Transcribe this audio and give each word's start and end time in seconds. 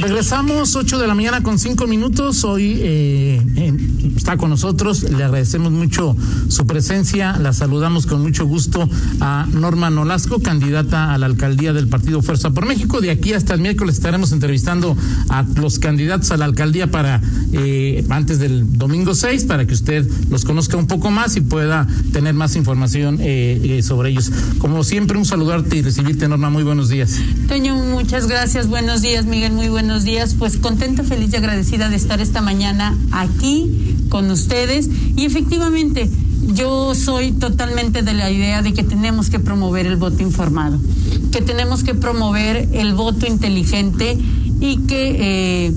Regresamos 0.00 0.76
8 0.76 0.98
de 0.98 1.06
la 1.06 1.14
mañana 1.14 1.42
con 1.42 1.58
5 1.58 1.86
minutos. 1.86 2.42
Hoy 2.44 2.80
eh, 2.80 3.42
está 4.16 4.38
con 4.38 4.48
nosotros. 4.48 5.02
Le 5.02 5.22
agradecemos 5.22 5.72
mucho 5.72 6.16
su 6.48 6.66
presencia. 6.66 7.36
La 7.36 7.52
saludamos 7.52 8.06
con 8.06 8.22
mucho 8.22 8.46
gusto 8.46 8.88
a 9.20 9.46
Norma 9.52 9.90
Nolasco, 9.90 10.40
candidata 10.40 11.12
a 11.12 11.18
la 11.18 11.26
alcaldía 11.26 11.74
del 11.74 11.86
Partido 11.88 12.22
Fuerza 12.22 12.50
por 12.50 12.64
México. 12.64 13.02
De 13.02 13.10
aquí 13.10 13.34
hasta 13.34 13.52
el 13.52 13.60
miércoles 13.60 13.96
estaremos 13.96 14.32
entrevistando 14.32 14.96
a 15.28 15.44
los 15.56 15.78
candidatos 15.78 16.30
a 16.30 16.38
la 16.38 16.46
alcaldía 16.46 16.90
para 16.90 17.20
eh, 17.52 18.02
antes 18.08 18.38
del 18.38 18.78
domingo 18.78 19.14
6 19.14 19.44
para 19.44 19.66
que 19.66 19.74
usted 19.74 20.08
los 20.30 20.46
conozca 20.46 20.78
un 20.78 20.86
poco 20.86 21.10
más 21.10 21.36
y 21.36 21.42
pueda 21.42 21.86
tener 22.14 22.32
más 22.32 22.56
información 22.56 23.18
eh, 23.20 23.82
sobre 23.82 24.08
ellos. 24.08 24.32
Como 24.60 24.82
siempre, 24.82 25.18
un 25.18 25.26
saludarte 25.26 25.76
y 25.76 25.82
recibirte, 25.82 26.26
Norma. 26.26 26.48
Muy 26.48 26.62
buenos 26.62 26.88
días. 26.88 27.18
Toño, 27.48 27.74
muchas 27.76 28.26
gracias. 28.26 28.66
Buenos 28.66 29.02
días, 29.02 29.26
Miguel. 29.26 29.52
Muy 29.52 29.68
buenos 29.68 29.89
buenos 29.90 30.04
días. 30.04 30.36
Pues 30.38 30.56
contenta, 30.56 31.02
feliz 31.02 31.32
y 31.32 31.36
agradecida 31.36 31.88
de 31.88 31.96
estar 31.96 32.20
esta 32.20 32.40
mañana 32.40 32.96
aquí 33.10 33.96
con 34.08 34.30
ustedes. 34.30 34.88
Y 35.16 35.24
efectivamente, 35.24 36.08
yo 36.54 36.94
soy 36.94 37.32
totalmente 37.32 38.02
de 38.02 38.14
la 38.14 38.30
idea 38.30 38.62
de 38.62 38.72
que 38.72 38.84
tenemos 38.84 39.30
que 39.30 39.40
promover 39.40 39.86
el 39.86 39.96
voto 39.96 40.22
informado, 40.22 40.78
que 41.32 41.42
tenemos 41.42 41.82
que 41.82 41.96
promover 41.96 42.68
el 42.72 42.94
voto 42.94 43.26
inteligente 43.26 44.16
y 44.60 44.76
que 44.86 45.16
eh, 45.66 45.72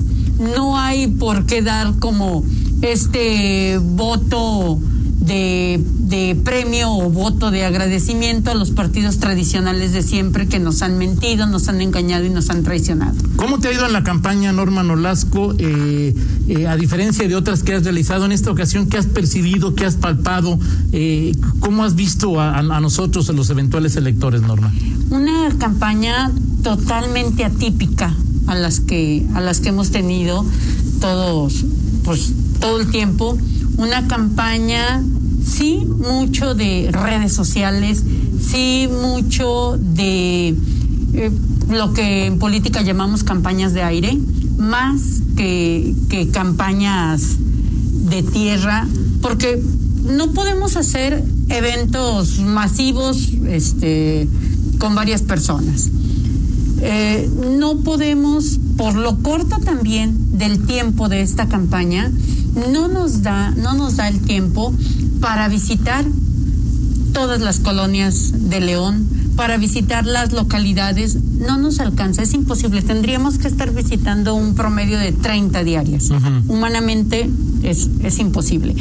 no 0.56 0.78
hay 0.78 1.08
por 1.08 1.48
qué 1.48 1.64
dar 1.64 1.98
como 1.98 2.44
este 2.84 3.80
voto 3.80 4.80
de, 5.26 5.82
de, 6.00 6.36
premio 6.44 6.92
o 6.92 7.10
voto 7.10 7.52
de 7.52 7.64
agradecimiento 7.64 8.52
a 8.52 8.56
los 8.56 8.72
partidos 8.72 9.20
tradicionales 9.20 9.94
de 9.94 10.02
siempre 10.02 10.48
que 10.48 10.60
nos 10.60 10.82
han 10.82 10.98
mentido, 10.98 11.46
nos 11.46 11.70
han 11.70 11.82
engañado 11.82 12.26
y 12.26 12.30
nos 12.30 12.50
han 12.50 12.64
traicionado. 12.64 13.16
¿Cómo 13.36 13.60
te 13.60 13.70
ha 13.70 13.74
ido 13.74 13.86
en 13.86 13.94
la 13.94 14.04
campaña, 14.04 14.52
Norma 14.52 14.84
Nolasco? 14.84 15.54
Eh, 15.58 16.14
eh, 16.48 16.68
a 16.68 16.76
diferencia 16.76 17.28
de 17.28 17.36
otras 17.36 17.64
que 17.64 17.74
has 17.74 17.84
realizado 17.84 18.26
en 18.26 18.32
esta 18.32 18.52
ocasión, 18.52 18.88
¿qué 18.88 18.98
has 18.98 19.06
percibido, 19.06 19.76
qué 19.76 19.86
has 19.86 19.96
palpado? 19.96 20.60
Eh, 20.92 21.34
¿Cómo 21.60 21.84
has 21.84 21.96
visto 21.96 22.40
a, 22.40 22.58
a, 22.58 22.80
nosotros, 22.82 23.30
a 23.30 23.34
los 23.34 23.50
eventuales 23.50 23.96
electores, 23.96 24.42
Norma? 24.42 24.74
Una 25.10 25.50
campaña 25.58 26.32
totalmente 26.64 27.46
atípica 27.46 28.14
a 28.48 28.56
las 28.56 28.80
que, 28.80 29.26
a 29.34 29.42
las 29.42 29.62
que 29.62 29.70
hemos 29.70 29.92
tenido 29.92 30.46
todos, 31.00 31.66
pues 32.04 32.34
todo 32.60 32.80
el 32.80 32.90
tiempo 32.90 33.38
una 33.78 34.08
campaña, 34.08 35.04
sí, 35.46 35.86
mucho 35.86 36.56
de 36.56 36.90
redes 36.92 37.34
sociales, 37.34 38.04
sí, 38.42 38.88
mucho 38.90 39.78
de 39.78 40.56
eh, 41.14 41.32
lo 41.70 41.94
que 41.94 42.26
en 42.26 42.40
política 42.40 42.82
llamamos 42.82 43.24
campañas 43.24 43.74
de 43.74 43.84
aire, 43.84 44.18
más 44.58 45.22
que, 45.36 45.96
campañas 46.32 47.38
de 48.10 48.24
tierra, 48.24 48.88
porque 49.22 49.62
no 50.04 50.32
podemos 50.32 50.78
hacer 50.78 51.24
eventos 51.50 52.40
masivos 52.40 53.30
este, 53.48 54.28
con 54.78 54.96
varias 54.96 55.22
personas. 55.22 55.90
Eh, 56.82 57.30
no 57.58 57.78
podemos, 57.78 58.60
por 58.78 58.96
lo 58.96 59.18
corto 59.20 59.58
también 59.60 60.23
del 60.34 60.66
tiempo 60.66 61.08
de 61.08 61.22
esta 61.22 61.48
campaña, 61.48 62.12
no 62.72 62.88
nos 62.88 63.22
da, 63.22 63.52
no 63.52 63.74
nos 63.74 63.96
da 63.96 64.08
el 64.08 64.20
tiempo 64.22 64.74
para 65.22 65.48
visitar 65.48 66.04
todas 67.14 67.40
las 67.40 67.60
colonias 67.60 68.50
de 68.50 68.60
León, 68.60 69.08
para 69.36 69.58
visitar 69.58 70.06
las 70.06 70.34
localidades, 70.34 71.16
no 71.16 71.58
nos 71.58 71.80
alcanza, 71.80 72.24
es 72.24 72.34
imposible. 72.34 72.82
Tendríamos 72.82 73.38
que 73.38 73.48
estar 73.48 73.72
visitando 73.72 74.36
un 74.36 74.56
promedio 74.56 74.98
de 74.98 75.12
30 75.12 75.64
diarias. 75.64 76.10
Humanamente 76.48 77.30
es, 77.64 77.90
es 78.04 78.20
imposible. 78.20 78.76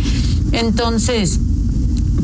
Entonces, 0.52 1.40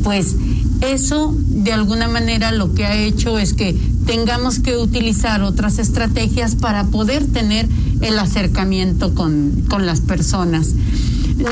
pues 0.02 0.36
eso 0.80 1.34
de 1.36 1.72
alguna 1.72 2.08
manera 2.08 2.52
lo 2.52 2.74
que 2.74 2.86
ha 2.86 2.96
hecho 2.96 3.38
es 3.38 3.52
que 3.52 3.76
tengamos 4.06 4.60
que 4.60 4.76
utilizar 4.76 5.42
otras 5.42 5.78
estrategias 5.78 6.54
para 6.54 6.84
poder 6.84 7.26
tener 7.26 7.68
el 8.00 8.18
acercamiento 8.18 9.14
con, 9.14 9.64
con 9.68 9.86
las 9.86 10.00
personas. 10.00 10.74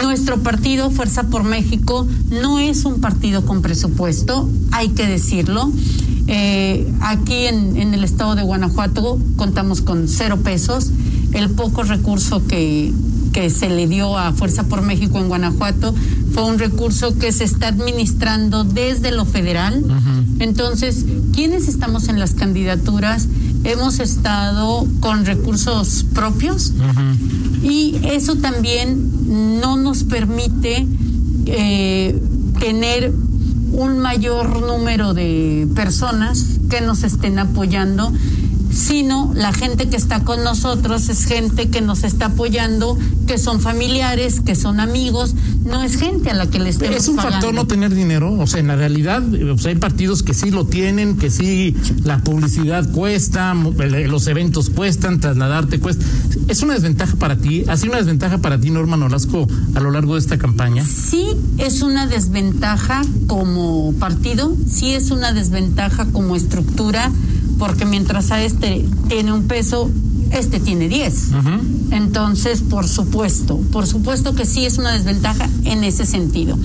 Nuestro 0.03 0.43
partido, 0.43 0.91
Fuerza 0.91 1.25
por 1.25 1.45
México, 1.45 2.07
no 2.31 2.59
es 2.59 2.85
un 2.85 3.01
partido 3.01 3.45
con 3.45 3.63
presupuesto, 3.63 4.49
hay 4.73 4.89
que 4.91 5.07
decirlo. 5.07 5.71
Eh, 6.27 6.93
aquí 7.03 7.47
en, 7.47 7.77
en, 7.77 7.95
el 7.95 8.03
estado 8.03 8.35
de 8.35 8.43
Guanajuato 8.43 9.21
contamos 9.37 9.83
con 9.83 10.09
cero 10.09 10.39
pesos. 10.43 10.91
El 11.33 11.51
poco 11.51 11.85
recurso 11.85 12.45
que, 12.47 12.93
que 13.33 13.49
se 13.51 13.69
le 13.69 13.87
dio 13.87 14.19
a 14.19 14.33
Fuerza 14.33 14.65
por 14.65 14.83
México 14.83 15.19
en 15.19 15.29
Guanajuato 15.29 15.95
fue 16.33 16.45
un 16.45 16.59
recurso 16.59 17.17
que 17.17 17.31
se 17.31 17.45
está 17.45 17.69
administrando 17.69 18.65
desde 18.65 19.13
lo 19.13 19.25
federal. 19.25 19.85
Uh 19.85 19.89
-huh. 19.89 20.25
Entonces, 20.41 21.05
quienes 21.33 21.69
estamos 21.69 22.09
en 22.09 22.19
las 22.19 22.35
candidaturas 22.35 23.29
hemos 23.67 23.99
estado 23.99 24.87
con 25.01 25.27
recursos 25.27 26.07
propios 26.15 26.71
uh 26.71 26.83
-huh. 26.83 27.63
y 27.65 28.01
eso 28.05 28.37
también 28.37 29.61
no 29.61 29.77
nos 29.77 30.05
permite 30.05 30.87
eh, 31.47 32.21
tener 32.61 33.13
un 33.73 33.99
mayor 33.99 34.61
número 34.61 35.15
de 35.15 35.69
personas 35.75 36.61
que 36.71 36.81
nos 36.81 37.03
estén 37.03 37.39
apoyando 37.39 38.13
sino 38.77 39.33
la 39.35 39.53
gente 39.55 39.89
que 39.89 39.97
está 39.97 40.21
con 40.23 40.45
nosotros 40.45 41.09
es 41.09 41.25
gente 41.25 41.71
que 41.71 41.81
nos 41.81 42.05
está 42.05 42.27
apoyando, 42.27 42.99
que 43.27 43.39
son 43.39 43.61
familiares, 43.61 44.41
que 44.41 44.55
son 44.55 44.81
amigos, 44.81 45.35
no 45.65 45.83
es 45.83 45.97
gente 45.97 46.31
a 46.31 46.35
la 46.35 46.47
que 46.47 46.59
le 46.59 46.69
estemos 46.69 46.97
Es 46.97 47.09
un 47.09 47.17
pagando. 47.17 47.37
factor 47.37 47.55
no 47.55 47.67
tener 47.67 47.95
dinero, 47.95 48.35
o 48.39 48.47
sea, 48.47 48.61
en 48.61 48.67
la 48.67 48.77
realidad, 48.77 49.23
o 49.51 49.57
sea, 49.57 49.71
hay 49.71 49.79
partidos 49.79 50.23
que 50.23 50.35
sí 50.35 50.51
lo 50.51 50.67
tienen, 50.67 51.17
que 51.17 51.31
sí 51.31 51.75
la 52.05 52.19
publicidad 52.19 52.91
cuesta, 52.93 53.55
los 53.55 54.27
eventos 54.27 54.69
cuestan, 54.69 55.21
trasladarte 55.21 55.81
cuesta. 55.81 56.05
¿Es 56.49 56.63
una 56.63 56.75
desventaja 56.75 57.17
para 57.17 57.37
ti? 57.37 57.65
¿Ha 57.69 57.77
sido 57.79 57.91
una 57.93 57.99
desventaja 57.99 58.39
para 58.39 58.61
ti, 58.61 58.71
Norma 58.71 58.99
Nolasco, 58.99 59.47
a 59.75 59.81
lo 59.81 59.91
largo 59.91 60.15
de 60.15 60.21
esta 60.21 60.37
campaña? 60.37 60.85
Sí, 60.85 61.25
es 61.57 61.81
una 61.81 62.07
desventaja 62.07 63.03
como 63.27 63.95
partido, 63.95 64.55
sí 64.69 64.93
es 64.93 65.11
una 65.11 65.33
desventaja 65.33 66.07
como 66.13 66.37
estructura 66.37 67.11
porque 67.59 67.85
mientras 67.85 68.31
a 68.31 68.43
este 68.43 68.85
tiene 69.09 69.33
un 69.33 69.45
peso, 69.45 69.91
este 70.31 70.61
tiene 70.61 70.89
10. 70.89 71.15
Uh 71.15 71.35
-huh. 71.35 71.61
Entonces, 71.93 72.63
por 72.63 72.89
supuesto, 72.89 73.59
por 73.73 73.87
supuesto 73.87 74.35
que 74.35 74.45
sí 74.45 74.65
es 74.67 74.79
una 74.79 74.93
desventaja 74.93 75.49
en 75.65 75.85
ese 75.85 76.05
sentido. 76.05 76.59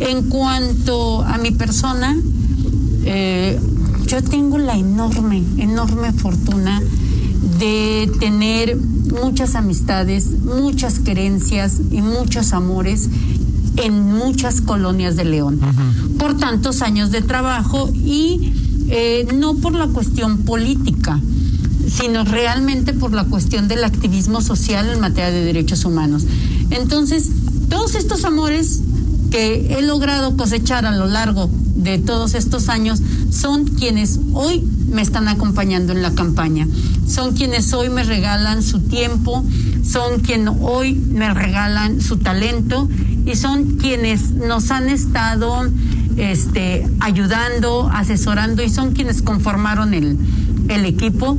En 0.00 0.28
cuanto 0.28 1.22
a 1.22 1.38
mi 1.38 1.50
persona, 1.52 2.16
eh, 3.04 3.58
yo 4.06 4.22
tengo 4.22 4.58
la 4.58 4.76
enorme, 4.76 5.42
enorme 5.58 6.12
fortuna 6.12 6.82
de 7.58 8.10
tener 8.20 8.76
muchas 8.76 9.54
amistades, 9.54 10.30
muchas 10.42 10.98
querencias 10.98 11.80
y 11.90 12.02
muchos 12.02 12.52
amores 12.52 13.08
en 13.76 14.04
muchas 14.12 14.60
colonias 14.60 15.16
de 15.16 15.24
León. 15.24 15.60
Uh 15.62 15.66
-huh. 15.66 16.16
Por 16.18 16.36
tantos 16.36 16.82
años 16.82 17.10
de 17.10 17.22
trabajo 17.22 17.90
y 17.94 18.52
eh, 18.94 19.26
no 19.34 19.54
por 19.54 19.74
la 19.74 19.86
cuestión 19.88 20.42
política, 20.42 21.18
sino 21.88 22.24
realmente 22.24 22.92
por 22.92 23.14
la 23.14 23.24
cuestión 23.24 23.66
del 23.66 23.84
activismo 23.84 24.42
social 24.42 24.86
en 24.90 25.00
materia 25.00 25.30
de 25.30 25.44
derechos 25.46 25.86
humanos. 25.86 26.26
Entonces, 26.68 27.30
todos 27.70 27.94
estos 27.94 28.26
amores 28.26 28.80
que 29.30 29.78
he 29.78 29.80
logrado 29.82 30.36
cosechar 30.36 30.84
a 30.84 30.92
lo 30.92 31.06
largo 31.06 31.48
de 31.74 31.96
todos 31.96 32.34
estos 32.34 32.68
años 32.68 33.00
son 33.30 33.64
quienes 33.64 34.20
hoy 34.34 34.62
me 34.90 35.00
están 35.00 35.26
acompañando 35.26 35.94
en 35.94 36.02
la 36.02 36.12
campaña, 36.12 36.68
son 37.08 37.32
quienes 37.32 37.72
hoy 37.72 37.88
me 37.88 38.02
regalan 38.04 38.62
su 38.62 38.80
tiempo, 38.80 39.42
son 39.82 40.20
quienes 40.20 40.52
hoy 40.60 40.92
me 40.92 41.32
regalan 41.32 42.02
su 42.02 42.18
talento 42.18 42.90
y 43.24 43.36
son 43.36 43.78
quienes 43.78 44.32
nos 44.32 44.70
han 44.70 44.90
estado 44.90 45.66
este, 46.16 46.86
ayudando, 47.00 47.88
asesorando 47.92 48.62
y 48.62 48.70
son 48.70 48.92
quienes 48.92 49.22
conformaron 49.22 49.94
el, 49.94 50.16
el 50.68 50.84
equipo 50.84 51.38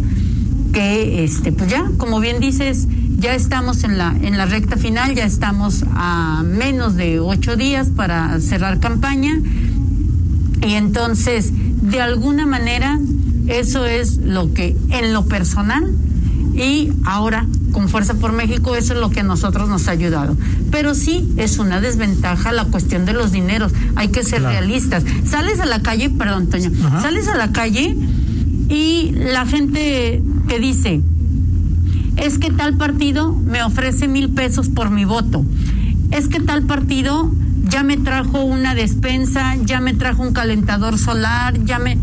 que, 0.74 1.24
este, 1.24 1.52
pues 1.52 1.70
ya, 1.70 1.90
como 1.98 2.20
bien 2.20 2.40
dices, 2.40 2.88
ya 3.18 3.36
estamos 3.36 3.84
en 3.84 3.98
la, 3.98 4.16
en 4.22 4.38
la 4.38 4.46
recta 4.46 4.76
final, 4.76 5.16
ya 5.16 5.26
estamos 5.26 5.84
a 5.94 6.44
menos 6.46 6.96
de 6.96 7.20
ocho 7.20 7.56
días 7.56 7.90
para 7.90 8.40
cerrar 8.40 8.80
campaña. 8.80 9.40
Y 10.62 10.74
entonces, 10.74 11.52
de 11.82 12.02
alguna 12.02 12.46
manera, 12.46 13.00
eso 13.48 13.86
es 13.86 14.18
lo 14.18 14.54
que 14.54 14.76
en 14.90 15.14
lo 15.14 15.26
personal 15.26 15.90
y 16.56 16.92
ahora 17.06 17.46
con 17.74 17.90
Fuerza 17.90 18.14
por 18.14 18.32
México, 18.32 18.78
eso 18.78 18.94
es 18.94 19.00
lo 19.00 19.10
que 19.10 19.20
a 19.20 19.24
nosotros 19.24 19.68
nos 19.68 19.90
ha 19.90 19.92
ayudado. 19.92 20.38
Pero 20.72 20.96
sí 20.96 21.34
es 21.36 21.60
una 21.60 21.82
desventaja 21.82 22.54
la 22.54 22.66
cuestión 22.66 23.06
de 23.06 23.12
los 23.12 23.34
dineros. 23.34 23.74
Hay 23.96 24.08
que 24.08 24.24
ser 24.24 24.44
realistas. 24.44 25.04
Sales 25.26 25.60
a 25.60 25.66
la 25.66 25.82
calle, 25.82 26.10
perdón, 26.10 26.48
Toño, 26.48 26.72
sales 27.02 27.28
a 27.28 27.36
la 27.36 27.52
calle 27.52 27.98
y 28.70 29.12
la 29.12 29.46
gente 29.46 30.24
te 30.48 30.60
dice, 30.60 31.02
es 32.16 32.38
que 32.38 32.52
tal 32.52 32.78
partido 32.78 33.34
me 33.34 33.64
ofrece 33.64 34.08
mil 34.08 34.30
pesos 34.30 34.70
por 34.70 34.90
mi 34.90 35.04
voto. 35.04 35.44
Es 36.12 36.28
que 36.30 36.40
tal 36.40 36.64
partido 36.64 37.32
ya 37.68 37.84
me 37.84 37.98
trajo 37.98 38.44
una 38.44 38.76
despensa, 38.76 39.56
ya 39.66 39.82
me 39.82 39.94
trajo 39.94 40.22
un 40.22 40.34
calentador 40.34 40.98
solar, 40.98 41.64
ya 41.66 41.80
me... 41.80 41.98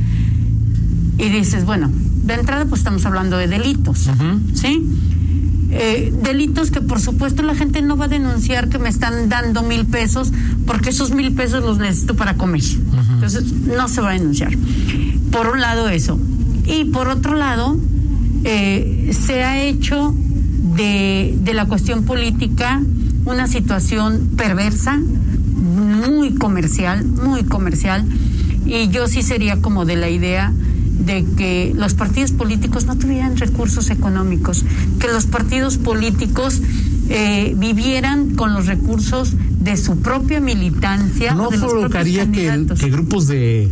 Y 1.19 1.29
dices, 1.29 1.65
bueno, 1.65 1.91
de 2.25 2.35
entrada 2.35 2.65
pues 2.65 2.81
estamos 2.81 3.05
hablando 3.07 3.37
de 3.37 3.47
delitos, 3.47 4.09
¿sí? 4.55 4.87
Eh, 5.73 6.13
delitos 6.23 6.73
que 6.73 6.81
por 6.81 7.01
supuesto 7.01 7.43
la 7.43 7.55
gente 7.55 7.81
no 7.81 7.97
va 7.97 8.07
a 8.07 8.09
denunciar 8.09 8.69
que 8.69 8.79
me 8.81 8.89
están 8.89 9.29
dando 9.29 9.63
mil 9.63 9.87
pesos 9.87 10.33
porque 10.67 10.91
esos 10.91 11.13
mil 11.13 11.33
pesos 11.33 11.63
los 11.63 11.79
necesito 11.79 12.17
para 12.17 12.35
comer. 12.35 12.63
Entonces 13.15 13.53
no 13.53 13.87
se 13.89 14.01
va 14.01 14.11
a 14.11 14.13
denunciar. 14.15 14.53
Por 15.31 15.49
un 15.49 15.61
lado 15.61 15.89
eso. 15.89 16.19
Y 16.67 16.87
por 16.87 17.09
otro 17.09 17.35
lado, 17.35 17.79
eh, 18.45 19.11
se 19.13 19.45
ha 19.45 19.63
hecho 19.63 20.15
de, 20.77 21.37
de 21.41 21.55
la 21.55 21.67
cuestión 21.67 22.05
política 22.05 22.81
una 23.25 23.47
situación 23.47 24.31
perversa, 24.37 24.99
muy 24.99 26.35
comercial, 26.35 27.05
muy 27.05 27.45
comercial. 27.45 28.05
Y 28.67 28.89
yo 28.89 29.07
sí 29.09 29.23
sería 29.23 29.61
como 29.61 29.85
de 29.85 29.97
la 29.97 30.09
idea 30.09 30.53
de 31.05 31.25
que 31.37 31.73
los 31.75 31.95
partidos 31.95 32.33
políticos 32.33 32.85
no 32.87 32.97
tuvieran 32.97 33.37
recursos 33.37 33.91
económicos, 33.91 34.65
que 34.99 35.09
los 35.09 35.27
partidos 35.27 35.79
políticos 35.79 36.61
eh, 37.09 37.55
vivieran 37.57 38.35
con 38.35 38.55
los 38.55 38.67
recursos 38.67 39.33
de 39.61 39.77
su 39.77 39.99
propia 39.99 40.41
militancia. 40.41 41.35
¿No 41.35 41.49
provocaría 41.49 42.31
que, 42.31 42.67
que 42.79 42.91
grupos 42.91 43.27
de 43.27 43.69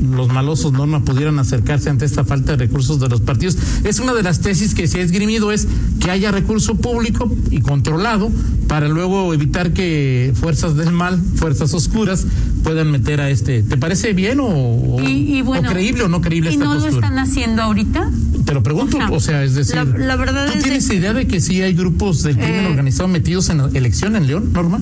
los 0.00 0.28
malosos 0.28 0.72
Norma 0.72 1.04
pudieran 1.04 1.38
acercarse 1.38 1.90
ante 1.90 2.04
esta 2.04 2.24
falta 2.24 2.52
de 2.52 2.58
recursos 2.58 3.00
de 3.00 3.08
los 3.08 3.20
partidos. 3.20 3.56
Es 3.84 3.98
una 3.98 4.14
de 4.14 4.22
las 4.22 4.40
tesis 4.40 4.74
que 4.74 4.86
se 4.86 5.00
ha 5.00 5.02
esgrimido 5.02 5.52
es 5.52 5.66
que 6.00 6.10
haya 6.10 6.30
recurso 6.30 6.76
público 6.76 7.30
y 7.50 7.60
controlado 7.60 8.30
para 8.68 8.88
luego 8.88 9.34
evitar 9.34 9.72
que 9.72 10.32
fuerzas 10.34 10.76
del 10.76 10.92
mal, 10.92 11.20
fuerzas 11.36 11.74
oscuras 11.74 12.26
puedan 12.62 12.90
meter 12.90 13.20
a 13.20 13.30
este. 13.30 13.62
¿Te 13.62 13.76
parece 13.76 14.12
bien 14.12 14.38
o, 14.40 14.96
creíble 15.68 16.04
o 16.04 16.08
no 16.08 16.20
creíble? 16.20 16.52
¿Y 16.52 16.56
no 16.56 16.74
lo 16.74 16.86
están 16.86 17.18
haciendo 17.18 17.62
ahorita? 17.62 18.10
Te 18.44 18.54
lo 18.54 18.62
pregunto, 18.62 18.98
o 19.10 19.20
sea, 19.20 19.44
es 19.44 19.54
decir, 19.54 19.76
la, 19.76 20.16
verdad 20.16 20.50
¿tú 20.52 20.62
tienes 20.62 20.88
idea 20.90 21.12
de 21.12 21.26
que 21.26 21.40
sí 21.40 21.60
hay 21.62 21.74
grupos 21.74 22.22
del 22.22 22.36
crimen 22.36 22.64
eh, 22.64 22.68
organizado 22.68 23.08
metidos 23.08 23.50
en 23.50 23.58
la 23.58 23.68
elección 23.74 24.16
en 24.16 24.26
León, 24.26 24.52
Norma? 24.52 24.80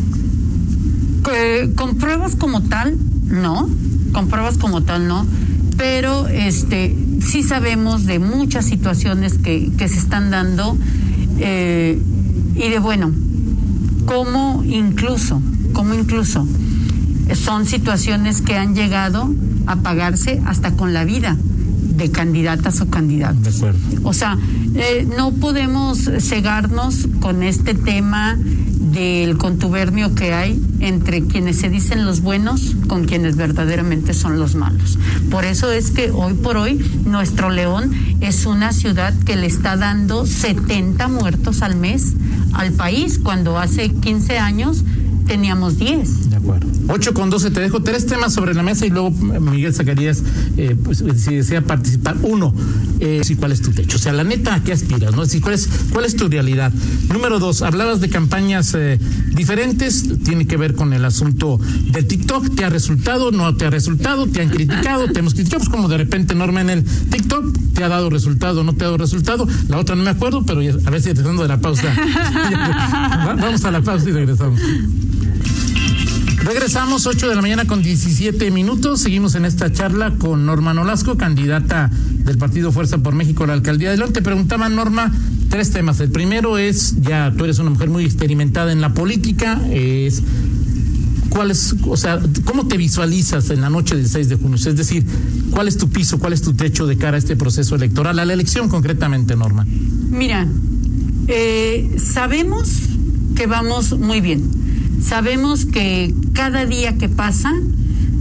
con 1.75 1.97
pruebas 1.97 2.37
como 2.37 2.63
tal, 2.63 2.97
no 3.25 3.69
con 4.13 4.29
pruebas 4.29 4.57
como 4.59 4.83
tal 4.83 5.09
no, 5.09 5.27
pero 5.77 6.29
este 6.29 6.97
sí 7.21 7.43
sabemos 7.43 8.07
de 8.07 8.19
muchas 8.19 8.65
situaciones 8.65 9.35
que, 9.39 9.71
que 9.77 9.89
se 9.89 9.99
están 9.99 10.31
dando 10.31 10.77
eh, 11.39 12.01
y 12.55 12.69
de 12.69 12.79
bueno, 12.79 13.13
cómo 14.07 14.65
incluso, 14.67 15.43
cómo 15.73 15.95
incluso 15.95 16.47
son 17.35 17.67
situaciones 17.67 18.41
que 18.43 18.57
han 18.57 18.75
llegado 18.75 19.29
a 19.67 19.77
pagarse 19.77 20.41
hasta 20.47 20.73
con 20.73 20.93
la 20.95 21.05
vida 21.05 21.37
de 21.97 22.11
candidatas 22.11 22.81
o 22.81 22.89
candidatos. 22.89 23.65
O 24.03 24.13
sea, 24.13 24.37
eh, 24.75 25.09
no 25.17 25.33
podemos 25.33 26.11
cegarnos 26.21 27.09
con 27.21 27.43
este 27.43 27.75
tema 27.75 28.37
del 28.39 29.39
contubernio 29.39 30.15
que 30.15 30.33
hay 30.33 30.63
entre 30.81 31.23
quienes 31.23 31.57
se 31.57 31.69
dicen 31.71 32.05
los 32.05 32.21
buenos 32.21 32.75
con 32.87 33.05
quienes 33.05 33.37
verdaderamente 33.37 34.15
son 34.15 34.39
los 34.39 34.55
malos. 34.55 34.99
Por 35.31 35.45
eso 35.45 35.73
es 35.73 35.91
que 35.91 36.11
hoy 36.11 36.35
por 36.35 36.57
hoy 36.57 36.79
nuestro 37.05 37.51
León 37.51 37.91
es 38.21 38.47
una 38.47 38.73
ciudad 38.73 39.15
que 39.25 39.37
le 39.37 39.47
está 39.47 39.77
dando 39.77 40.27
70 40.27 41.09
muertos 41.09 41.63
al 41.63 41.77
mes 41.77 42.13
al 42.53 42.73
país, 42.73 43.19
cuando 43.23 43.59
hace 43.59 43.91
15 43.91 44.39
años 44.39 44.83
teníamos 45.27 45.79
10. 45.79 46.26
De 46.47 46.53
acuerdo. 46.53 46.77
8 46.89 47.15
con 47.15 47.31
12, 47.31 47.51
te 47.51 47.61
dejo 47.61 47.83
tres 47.83 48.07
temas 48.07 48.33
sobre 48.33 48.55
la 48.55 48.63
mesa 48.63 48.87
y 48.87 48.91
luego 48.91 49.11
Miguel 49.11 49.75
Zacarías, 49.75 50.23
eh, 50.57 50.77
pues, 50.83 51.03
si 51.17 51.35
desea 51.35 51.63
participar. 51.63 52.17
Uno, 52.23 52.55
eh, 53.01 53.21
cuál 53.39 53.53
es 53.53 53.63
tu 53.63 53.73
techo. 53.73 53.97
O 53.97 54.01
sea, 54.01 54.13
la 54.13 54.25
neta, 54.25 54.55
¿a 54.55 54.63
qué 54.63 54.73
aspiras? 54.73 55.15
¿no? 55.15 55.23
cuál, 55.43 55.55
es, 55.55 55.69
¿Cuál 55.93 56.05
es 56.05 56.17
tu 56.17 56.29
realidad? 56.29 56.73
Número 57.13 57.39
dos, 57.39 57.63
hablabas 57.63 58.01
de 58.01 58.09
campañas 58.09 58.75
eh, 58.75 58.99
diferentes, 59.33 60.23
tiene 60.23 60.47
que 60.47 60.57
ver 60.57 60.75
con 60.75 60.93
el 60.93 61.05
asunto 61.05 61.59
del 61.91 62.07
TikTok. 62.07 62.55
¿Te 62.55 62.65
ha 62.65 62.71
resultado? 62.71 63.33
¿No 63.33 63.55
te 63.57 63.67
ha 63.67 63.71
resultado? 63.71 64.27
¿Te 64.27 64.43
han 64.43 64.49
criticado? 64.49 65.09
¿Te 65.09 65.19
hemos 65.19 65.35
criticado? 65.35 65.65
Pues 65.65 65.71
como 65.71 65.89
de 65.89 65.97
repente, 65.97 66.35
Norma, 66.35 66.61
en 66.61 66.71
el 66.71 66.85
TikTok, 66.85 67.57
¿te 67.75 67.85
ha 67.85 67.89
dado 67.89 68.11
resultado? 68.11 68.63
¿No 68.63 68.75
te 68.75 68.85
ha 68.85 68.87
dado 68.87 68.99
resultado? 68.99 69.47
La 69.69 69.79
otra 69.79 69.97
no 69.97 70.05
me 70.05 70.11
acuerdo, 70.11 70.45
pero 70.47 70.61
a 70.61 70.91
ver 70.91 71.03
si 71.03 71.13
dando 71.13 71.43
de 71.43 71.49
la 71.49 71.61
pausa. 71.61 71.95
Vamos 73.41 73.65
a 73.65 73.71
la 73.71 73.83
pausa 73.83 74.09
y 74.09 74.13
regresamos. 74.13 74.61
Regresamos 76.47 77.07
8 77.07 77.29
de 77.29 77.35
la 77.35 77.43
mañana 77.43 77.65
con 77.65 77.83
17 77.83 78.53
minutos. 78.53 79.01
Seguimos 79.01 79.35
en 79.35 79.45
esta 79.45 79.73
charla 79.73 80.13
con 80.17 80.47
Norma 80.47 80.73
Nolasco, 80.73 81.17
candidata 81.17 81.91
del 82.19 82.39
Partido 82.39 82.71
Fuerza 82.71 82.99
por 82.99 83.17
México 83.17 83.43
a 83.43 83.49
la 83.49 83.55
alcaldía 83.55 83.91
de 83.91 83.97
León. 83.97 84.13
Te 84.13 84.23
preguntaba, 84.23 84.69
Norma, 84.69 85.13
tres 85.49 85.73
temas. 85.73 85.99
El 85.99 86.13
primero 86.13 86.57
es, 86.57 87.03
ya 87.03 87.35
tú 87.37 87.43
eres 87.43 87.59
una 87.59 87.71
mujer 87.71 87.91
muy 87.91 88.05
experimentada 88.05 88.71
en 88.71 88.81
la 88.81 88.95
política, 88.95 89.61
es 89.73 90.23
cuál 91.31 91.51
es, 91.51 91.75
o 91.85 91.97
sea, 91.97 92.21
cómo 92.45 92.69
te 92.69 92.77
visualizas 92.77 93.51
en 93.51 93.61
la 93.61 93.69
noche 93.69 93.97
del 93.97 94.09
6 94.09 94.29
de 94.29 94.37
junio, 94.37 94.55
es 94.55 94.77
decir, 94.77 95.05
cuál 95.51 95.67
es 95.67 95.77
tu 95.77 95.89
piso, 95.89 96.21
cuál 96.21 96.33
es 96.33 96.43
tu 96.43 96.53
techo 96.53 96.87
de 96.87 96.97
cara 96.97 97.17
a 97.17 97.19
este 97.19 97.35
proceso 97.35 97.75
electoral, 97.75 98.21
a 98.21 98.25
la 98.25 98.35
elección 98.35 98.69
concretamente, 98.69 99.35
Norma. 99.35 99.67
Mira, 100.11 100.47
eh, 101.27 101.97
sabemos 101.99 102.71
que 103.35 103.49
vamos 103.49 103.99
muy 103.99 104.21
bien 104.21 104.66
Sabemos 105.07 105.67
que 105.67 106.13
cada 106.33 106.67
día 106.67 106.99
que 106.99 107.09
pasa 107.09 107.53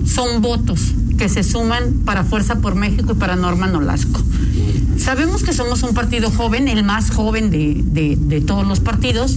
son 0.06 0.44
votos 0.44 0.94
que 1.18 1.30
se 1.30 1.42
suman 1.44 2.02
para 2.06 2.24
Fuerza 2.24 2.58
por 2.58 2.76
México 2.76 3.14
y 3.14 3.16
para 3.16 3.36
Norma 3.36 3.66
Nolasco. 3.66 4.22
Sabemos 4.96 5.44
que 5.44 5.52
somos 5.52 5.82
un 5.82 5.96
partido 5.96 6.30
joven, 6.30 6.68
el 6.68 6.84
más 6.84 7.10
joven 7.10 7.50
de, 7.50 8.44
todos 8.46 8.68
los 8.68 8.82
partidos, 8.82 9.36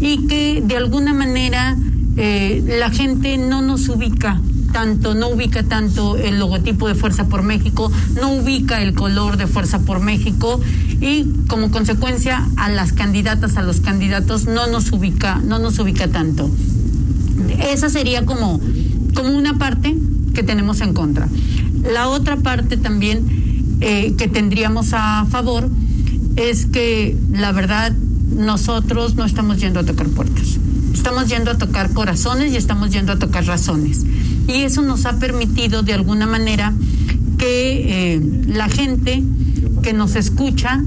y 0.00 0.26
que 0.26 0.62
de 0.64 0.76
alguna 0.78 1.12
manera 1.12 1.76
eh, 2.16 2.64
la 2.78 2.88
gente 2.90 3.36
no 3.36 3.60
nos 3.60 3.86
ubica 3.90 4.40
tanto, 4.72 5.14
no 5.14 5.28
ubica 5.28 5.62
tanto 5.64 6.16
el 6.16 6.38
logotipo 6.38 6.88
de 6.88 6.94
Fuerza 6.94 7.26
por 7.28 7.42
México, 7.42 7.92
no 8.20 8.32
ubica 8.32 8.82
el 8.82 8.94
color 8.94 9.36
de 9.36 9.46
Fuerza 9.46 9.80
por 9.80 10.00
México 10.00 10.60
y 11.00 11.26
como 11.48 11.70
consecuencia 11.70 12.46
a 12.56 12.70
las 12.70 12.92
candidatas, 12.92 13.56
a 13.56 13.62
los 13.62 13.80
candidatos 13.80 14.46
no 14.46 14.66
nos 14.66 14.92
ubica, 14.92 15.40
no 15.44 15.58
nos 15.58 15.78
ubica 15.78 16.08
tanto. 16.08 16.50
Esa 17.72 17.88
sería 17.88 18.24
como, 18.24 18.60
como 19.14 19.36
una 19.36 19.58
parte 19.58 19.96
que 20.34 20.42
tenemos 20.42 20.80
en 20.80 20.94
contra. 20.94 21.28
La 21.92 22.08
otra 22.08 22.36
parte 22.36 22.76
también 22.76 23.76
eh, 23.80 24.14
que 24.16 24.28
tendríamos 24.28 24.92
a 24.92 25.26
favor 25.30 25.68
es 26.36 26.66
que 26.66 27.16
la 27.32 27.52
verdad 27.52 27.92
nosotros 28.34 29.16
no 29.16 29.24
estamos 29.24 29.60
yendo 29.60 29.80
a 29.80 29.84
tocar 29.84 30.08
puertas, 30.08 30.58
estamos 30.92 31.28
yendo 31.28 31.50
a 31.50 31.58
tocar 31.58 31.92
corazones 31.92 32.52
y 32.52 32.56
estamos 32.56 32.90
yendo 32.90 33.12
a 33.12 33.18
tocar 33.18 33.44
razones. 33.46 34.04
Y 34.46 34.62
eso 34.62 34.82
nos 34.82 35.06
ha 35.06 35.18
permitido 35.18 35.82
de 35.82 35.94
alguna 35.94 36.26
manera 36.26 36.72
que 37.38 38.14
eh, 38.14 38.20
la 38.46 38.68
gente 38.68 39.22
que 39.82 39.92
nos 39.92 40.14
escucha 40.14 40.82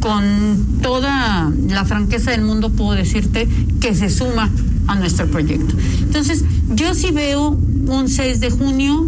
con 0.00 0.78
toda 0.80 1.52
la 1.68 1.84
franqueza 1.84 2.30
del 2.30 2.42
mundo 2.42 2.70
puedo 2.70 2.92
decirte 2.92 3.46
que 3.80 3.94
se 3.94 4.08
suma 4.08 4.48
a 4.90 4.96
nuestro 4.96 5.26
proyecto. 5.28 5.74
Entonces, 6.02 6.44
yo 6.74 6.94
sí 6.94 7.12
veo 7.12 7.50
un 7.50 8.08
6 8.08 8.40
de 8.40 8.50
junio 8.50 9.06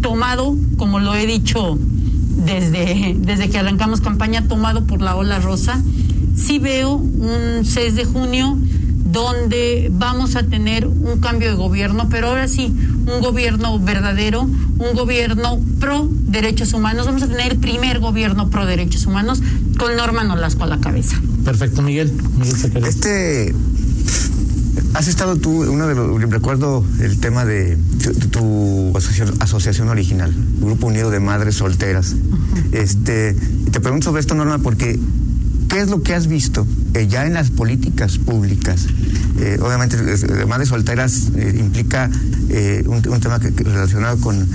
tomado, 0.00 0.56
como 0.76 1.00
lo 1.00 1.14
he 1.14 1.26
dicho 1.26 1.78
desde, 2.46 3.16
desde 3.18 3.50
que 3.50 3.58
arrancamos 3.58 4.00
campaña, 4.00 4.46
tomado 4.46 4.86
por 4.86 5.02
la 5.02 5.16
ola 5.16 5.40
rosa. 5.40 5.82
Sí 6.36 6.58
veo 6.58 6.94
un 6.94 7.64
6 7.64 7.96
de 7.96 8.04
junio 8.04 8.56
donde 9.04 9.90
vamos 9.92 10.36
a 10.36 10.44
tener 10.44 10.86
un 10.86 11.18
cambio 11.18 11.50
de 11.50 11.56
gobierno, 11.56 12.08
pero 12.08 12.28
ahora 12.28 12.46
sí, 12.46 12.72
un 13.12 13.20
gobierno 13.20 13.78
verdadero, 13.80 14.42
un 14.42 14.94
gobierno 14.94 15.58
pro 15.80 16.08
derechos 16.10 16.72
humanos. 16.72 17.06
Vamos 17.06 17.24
a 17.24 17.28
tener 17.28 17.52
el 17.52 17.58
primer 17.58 17.98
gobierno 17.98 18.48
pro 18.48 18.66
derechos 18.66 19.06
humanos 19.06 19.42
con 19.76 19.96
Norma 19.96 20.22
Nolasco 20.22 20.62
a 20.62 20.68
la 20.68 20.78
cabeza. 20.78 21.20
Perfecto, 21.44 21.82
Miguel. 21.82 22.12
Miguel 22.38 22.84
este, 22.86 23.54
has 24.94 25.08
estado 25.08 25.36
tú, 25.36 25.62
uno 25.70 25.86
de 25.86 25.94
los, 25.94 26.20
recuerdo 26.30 26.84
el 27.00 27.18
tema 27.20 27.44
de 27.44 27.76
tu, 28.30 28.92
asociación, 29.40 29.88
original, 29.88 30.32
Grupo 30.60 30.88
Unido 30.88 31.10
de 31.10 31.20
Madres 31.20 31.56
Solteras. 31.56 32.14
Este, 32.72 33.34
te 33.70 33.80
pregunto 33.80 34.06
sobre 34.06 34.20
esto, 34.20 34.34
Norma, 34.34 34.58
porque 34.58 34.98
¿Qué 35.70 35.78
es 35.78 35.88
lo 35.88 36.02
que 36.02 36.14
has 36.14 36.26
visto 36.26 36.66
eh, 36.94 37.06
ya 37.06 37.26
en 37.26 37.34
las 37.34 37.52
políticas 37.52 38.18
públicas? 38.18 38.88
Eh, 39.38 39.56
obviamente, 39.62 39.96
eh, 39.96 40.44
Madres 40.44 40.70
Solteras 40.70 41.28
implica 41.56 42.10
un, 42.86 43.20
tema 43.20 43.38
que, 43.38 43.50
relacionado 43.50 44.18
con 44.18 44.48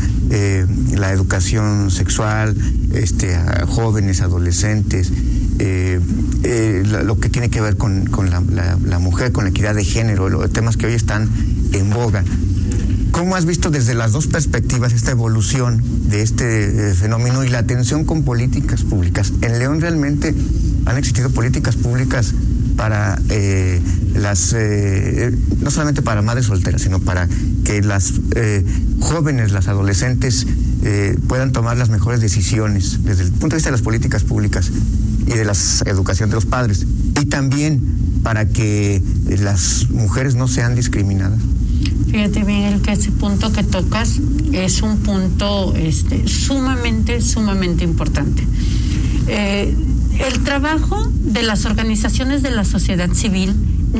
la 0.91 1.13
educación 1.13 1.89
sexual, 1.89 2.53
este, 2.93 3.33
a 3.33 3.65
jóvenes, 3.65 4.19
adolescentes, 4.19 5.09
lo 5.59 7.19
que 7.19 7.29
tiene 7.29 7.49
que 7.49 7.61
ver 7.61 7.77
con, 7.77 8.05
la, 8.29 8.99
mujer, 8.99 9.31
con 9.31 9.45
la 9.45 9.49
equidad 9.49 9.75
de 9.75 9.83
género, 9.83 10.29
los 10.29 10.51
temas 10.51 10.77
que 10.77 10.87
hoy 10.87 10.93
están 10.93 11.29
en 11.73 11.89
boga. 11.89 12.23
¿Cómo 13.11 13.37
has 13.37 13.45
visto 13.45 13.71
desde 13.71 13.93
las 13.93 14.11
dos 14.11 14.27
perspectivas 14.27 14.91
esta 14.91 15.11
evolución 15.11 15.81
de 16.09 16.21
este 16.21 16.93
fenómeno 16.95 17.45
y 17.45 17.49
la 17.49 17.59
atención 17.59 18.03
con 18.03 18.23
políticas 18.23 18.83
públicas? 18.83 19.31
En 19.41 19.57
León 19.57 19.79
realmente 19.79 20.35
han 20.85 20.97
existido 20.97 21.29
políticas 21.29 21.75
públicas 21.75 22.33
para 22.75 23.19
eh, 23.29 23.81
las, 24.15 24.53
eh, 24.53 25.35
no 25.61 25.71
solamente 25.71 26.01
para 26.01 26.21
madres 26.21 26.47
solteras, 26.47 26.81
sino 26.81 26.99
para 26.99 27.27
que 27.63 27.81
las 27.81 28.13
eh, 28.35 28.63
jóvenes, 28.99 29.51
las 29.51 29.67
adolescentes 29.67 30.45
puedan 31.27 31.51
tomar 31.51 31.77
las 31.77 31.89
mejores 31.89 32.21
decisiones 32.21 33.03
desde 33.03 33.23
el 33.23 33.31
punto 33.31 33.47
de 33.47 33.55
vista 33.55 33.69
de 33.69 33.71
las 33.71 33.81
políticas 33.81 34.23
públicas 34.23 34.69
y 35.25 35.31
de 35.31 35.45
la 35.45 35.53
educación 35.85 36.29
de 36.29 36.35
los 36.35 36.45
padres. 36.45 36.85
Y 37.21 37.25
también 37.25 37.81
para 38.23 38.47
que 38.47 39.01
las 39.27 39.89
mujeres 39.89 40.35
no 40.35 40.47
sean 40.47 40.75
discriminadas. 40.75 41.39
Fíjate 42.09 42.43
bien 42.43 42.81
que 42.81 42.93
ese 42.93 43.11
punto 43.11 43.51
que 43.51 43.63
tocas 43.63 44.19
es 44.51 44.81
un 44.81 44.97
punto 44.99 45.75
este, 45.75 46.27
sumamente, 46.27 47.21
sumamente 47.21 47.83
importante. 47.83 48.43
El 49.27 50.43
trabajo 50.43 51.11
de 51.19 51.43
las 51.43 51.65
organizaciones 51.65 52.41
de 52.41 52.51
la 52.51 52.63
sociedad 52.63 53.11
civil 53.13 53.53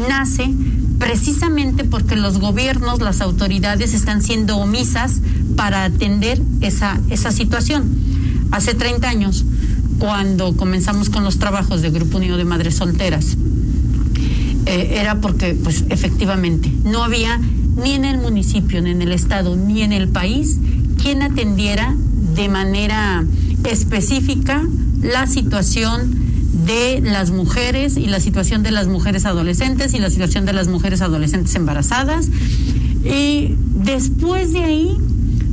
nace 0.08 0.50
precisamente 0.98 1.84
porque 1.84 2.16
los 2.16 2.40
gobiernos, 2.40 3.02
las 3.02 3.22
autoridades 3.22 3.94
están 3.94 4.22
siendo 4.22 4.58
omisas 4.58 5.20
para 5.56 5.84
atender 5.84 6.42
esa, 6.62 7.00
esa 7.10 7.32
situación. 7.32 7.84
Hace 8.52 8.76
30 8.76 9.10
años, 9.10 9.46
cuando 10.00 10.56
comenzamos 10.56 11.10
con 11.10 11.24
los 11.24 11.40
trabajos 11.40 11.82
de 11.82 11.90
Grupo 11.90 12.18
Unido 12.18 12.38
de 12.38 12.46
Madres 12.46 12.76
Solteras, 12.76 13.38
eh, 14.66 14.98
era 15.00 15.22
porque, 15.22 15.54
pues, 15.54 15.86
efectivamente, 15.90 16.72
no 16.84 17.04
había 17.04 17.40
ni 17.82 17.94
en 17.94 18.06
el 18.06 18.18
municipio, 18.18 18.82
ni 18.82 18.92
en 18.92 19.02
el 19.02 19.12
estado, 19.12 19.56
ni 19.56 19.82
en 19.82 19.92
el 19.92 20.08
país 20.08 20.58
quien 21.02 21.22
atendiera 21.22 21.96
de 22.36 22.50
manera 22.50 23.24
específica 23.64 24.64
la 25.02 25.28
situación 25.28 26.16
de 26.66 27.02
las 27.02 27.32
mujeres 27.32 27.98
y 27.98 28.08
la 28.08 28.20
situación 28.20 28.64
de 28.64 28.72
las 28.72 28.88
mujeres 28.88 29.26
adolescentes 29.26 29.94
y 29.94 30.00
la 30.00 30.10
situación 30.10 30.46
de 30.46 30.54
las 30.54 30.68
mujeres 30.68 31.02
adolescentes 31.02 31.54
embarazadas. 31.56 32.30
Y 33.04 33.56
después 33.76 34.54
de 34.54 34.64
ahí 34.64 34.98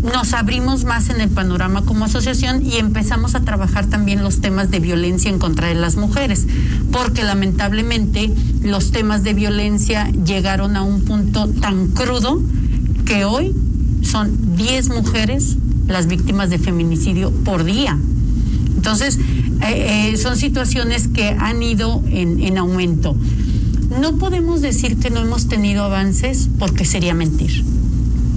nos 0.02 0.32
abrimos 0.32 0.84
más 0.84 1.10
en 1.10 1.20
el 1.20 1.30
panorama 1.30 1.82
como 1.82 2.04
asociación 2.04 2.66
y 2.66 2.76
empezamos 2.76 3.34
a 3.34 3.40
trabajar 3.40 3.86
también 3.86 4.22
los 4.22 4.40
temas 4.40 4.70
de 4.70 4.80
violencia 4.80 5.30
en 5.30 5.38
contra 5.38 5.68
de 5.68 5.74
las 5.74 5.96
mujeres, 5.96 6.46
porque 6.90 7.22
lamentablemente 7.22 8.32
los 8.62 8.90
temas 8.90 9.22
de 9.22 9.34
violencia 9.34 10.10
llegaron 10.10 10.76
a 10.76 10.82
un 10.82 11.02
punto 11.02 11.48
tan 11.48 11.88
crudo 11.88 12.42
que 13.04 13.24
hoy 13.24 13.54
son 14.02 14.56
10 14.56 14.88
mujeres 14.88 15.56
las 15.86 16.06
víctimas 16.06 16.50
de 16.50 16.58
feminicidio 16.58 17.30
por 17.30 17.64
día. 17.64 17.96
Entonces, 18.74 19.18
eh, 19.62 20.10
eh, 20.12 20.16
son 20.16 20.36
situaciones 20.36 21.06
que 21.06 21.28
han 21.28 21.62
ido 21.62 22.02
en, 22.08 22.40
en 22.40 22.58
aumento. 22.58 23.14
No 24.00 24.16
podemos 24.16 24.60
decir 24.60 24.98
que 24.98 25.10
no 25.10 25.20
hemos 25.20 25.46
tenido 25.46 25.84
avances 25.84 26.48
porque 26.58 26.84
sería 26.84 27.14
mentir. 27.14 27.64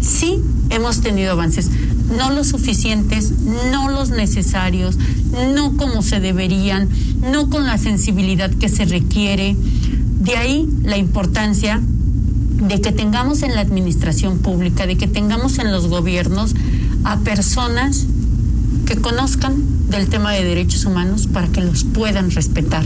Sí, 0.02 0.40
hemos 0.70 1.02
tenido 1.02 1.32
avances, 1.32 1.70
no 2.18 2.32
los 2.32 2.48
suficientes, 2.48 3.32
no 3.72 3.90
los 3.90 4.10
necesarios, 4.10 4.98
no 5.54 5.78
como 5.78 6.02
se 6.02 6.20
deberían, 6.20 6.90
no 7.32 7.50
con 7.50 7.66
la 7.66 7.78
sensibilidad 7.78 8.52
que 8.52 8.70
se 8.70 8.86
requiere. 8.86 9.56
De 10.22 10.38
ahí 10.38 10.68
la 10.84 10.98
importancia 10.98 11.82
de 11.82 12.82
que 12.82 12.92
tengamos 12.92 13.44
en 13.44 13.54
la 13.54 13.62
administración 13.62 14.40
pública, 14.40 14.88
de 14.88 14.98
que 14.98 15.08
tengamos 15.08 15.60
en 15.60 15.72
los 15.72 15.88
gobiernos 15.88 16.56
a 17.04 17.20
personas 17.20 18.06
que 18.86 18.96
conozcan 18.96 19.56
del 19.90 20.08
tema 20.08 20.32
de 20.32 20.44
derechos 20.44 20.86
humanos 20.86 21.28
para 21.28 21.48
que 21.48 21.62
los 21.62 21.84
puedan 21.84 22.32
respetar, 22.32 22.86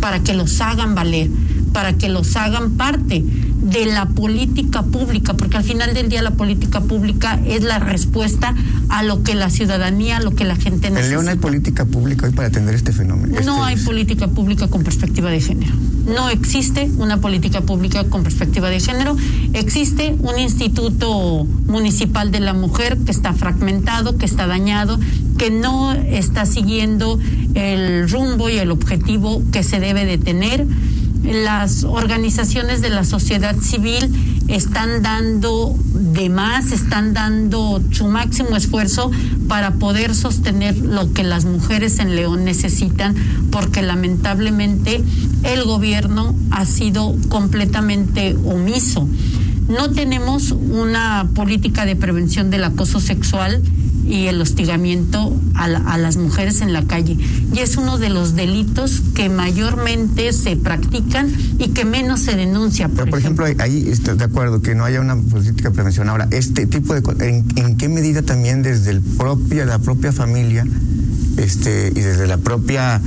para 0.00 0.20
que 0.22 0.34
los 0.34 0.60
hagan 0.60 0.94
valer, 0.94 1.30
para 1.72 1.92
que 1.94 2.08
los 2.08 2.36
hagan 2.36 2.72
parte 2.72 3.24
de 3.70 3.86
la 3.86 4.06
política 4.06 4.82
pública, 4.82 5.34
porque 5.34 5.56
al 5.56 5.64
final 5.64 5.94
del 5.94 6.08
día 6.08 6.22
la 6.22 6.32
política 6.32 6.80
pública 6.80 7.40
es 7.46 7.62
la 7.62 7.78
respuesta 7.78 8.54
a 8.88 9.02
lo 9.02 9.22
que 9.22 9.34
la 9.34 9.50
ciudadanía, 9.50 10.16
a 10.16 10.20
lo 10.20 10.34
que 10.34 10.44
la 10.44 10.56
gente 10.56 10.90
necesita. 10.90 11.04
En 11.04 11.10
León 11.10 11.28
hay 11.28 11.36
política 11.36 11.84
pública 11.84 12.26
hoy 12.26 12.32
para 12.32 12.48
atender 12.48 12.74
este 12.74 12.92
fenómeno. 12.92 13.40
No 13.44 13.66
este 13.66 13.78
hay 13.78 13.84
política 13.84 14.28
pública 14.28 14.68
con 14.68 14.82
perspectiva 14.82 15.30
de 15.30 15.40
género. 15.40 15.72
No 16.06 16.30
existe 16.30 16.90
una 16.98 17.20
política 17.20 17.60
pública 17.60 18.04
con 18.04 18.22
perspectiva 18.22 18.68
de 18.68 18.80
género. 18.80 19.16
Existe 19.52 20.16
un 20.18 20.38
instituto 20.38 21.46
municipal 21.66 22.32
de 22.32 22.40
la 22.40 22.54
mujer 22.54 22.98
que 22.98 23.12
está 23.12 23.32
fragmentado, 23.32 24.16
que 24.16 24.26
está 24.26 24.46
dañado, 24.46 24.98
que 25.38 25.50
no 25.50 25.92
está 25.92 26.46
siguiendo 26.46 27.18
el 27.54 28.10
rumbo 28.10 28.48
y 28.48 28.58
el 28.58 28.70
objetivo 28.70 29.42
que 29.52 29.62
se 29.62 29.78
debe 29.78 30.04
de 30.04 30.18
tener 30.18 30.66
las 31.30 31.84
organizaciones 31.84 32.80
de 32.80 32.90
la 32.90 33.04
sociedad 33.04 33.56
civil 33.60 34.42
están 34.48 35.02
dando 35.02 35.74
de 35.94 36.28
más, 36.28 36.72
están 36.72 37.14
dando 37.14 37.82
su 37.92 38.08
máximo 38.08 38.56
esfuerzo 38.56 39.10
para 39.48 39.74
poder 39.74 40.14
sostener 40.14 40.76
lo 40.76 41.12
que 41.12 41.22
las 41.22 41.44
mujeres 41.44 41.98
en 41.98 42.16
León 42.16 42.44
necesitan, 42.44 43.14
porque 43.50 43.82
lamentablemente 43.82 45.02
el 45.44 45.64
gobierno 45.64 46.34
ha 46.50 46.66
sido 46.66 47.14
completamente 47.28 48.36
omiso. 48.44 49.06
No 49.68 49.90
tenemos 49.90 50.50
una 50.50 51.28
política 51.34 51.84
de 51.84 51.94
prevención 51.94 52.50
del 52.50 52.64
acoso 52.64 53.00
sexual 53.00 53.62
y 54.10 54.26
el 54.26 54.40
hostigamiento 54.40 55.32
a, 55.54 55.68
las 55.68 56.16
mujeres 56.16 56.62
en 56.62 56.72
la 56.72 56.84
calle. 56.84 57.16
Y 57.52 57.60
es 57.60 57.76
uno 57.76 57.96
de 57.96 58.10
los 58.10 58.34
delitos 58.34 59.02
que 59.14 59.28
mayormente 59.28 60.32
se 60.32 60.56
practican 60.56 61.30
y 61.58 61.68
que 61.68 61.84
menos 61.84 62.20
se 62.20 62.34
denuncia. 62.34 62.88
Por 62.88 62.96
Pero, 62.96 63.10
por 63.10 63.18
ejemplo, 63.20 63.46
ahí 63.58 63.88
estoy 63.88 64.18
de 64.18 64.24
acuerdo 64.24 64.62
que 64.62 64.74
no 64.74 64.84
haya 64.84 65.00
una 65.00 65.16
política 65.16 65.68
de 65.68 65.74
prevención. 65.74 66.08
Ahora, 66.08 66.26
este 66.32 66.66
tipo 66.66 66.92
de 66.92 67.02
¿en, 67.26 67.46
en 67.56 67.76
qué 67.76 67.88
medida 67.88 68.22
también 68.22 68.62
desde 68.62 68.90
el 68.90 69.00
propia, 69.00 69.64
la 69.64 69.78
propia 69.78 70.12
familia 70.12 70.66
este, 71.36 71.92
y 71.94 72.00
desde 72.00 72.26
la 72.26 72.38
propia 72.38 73.00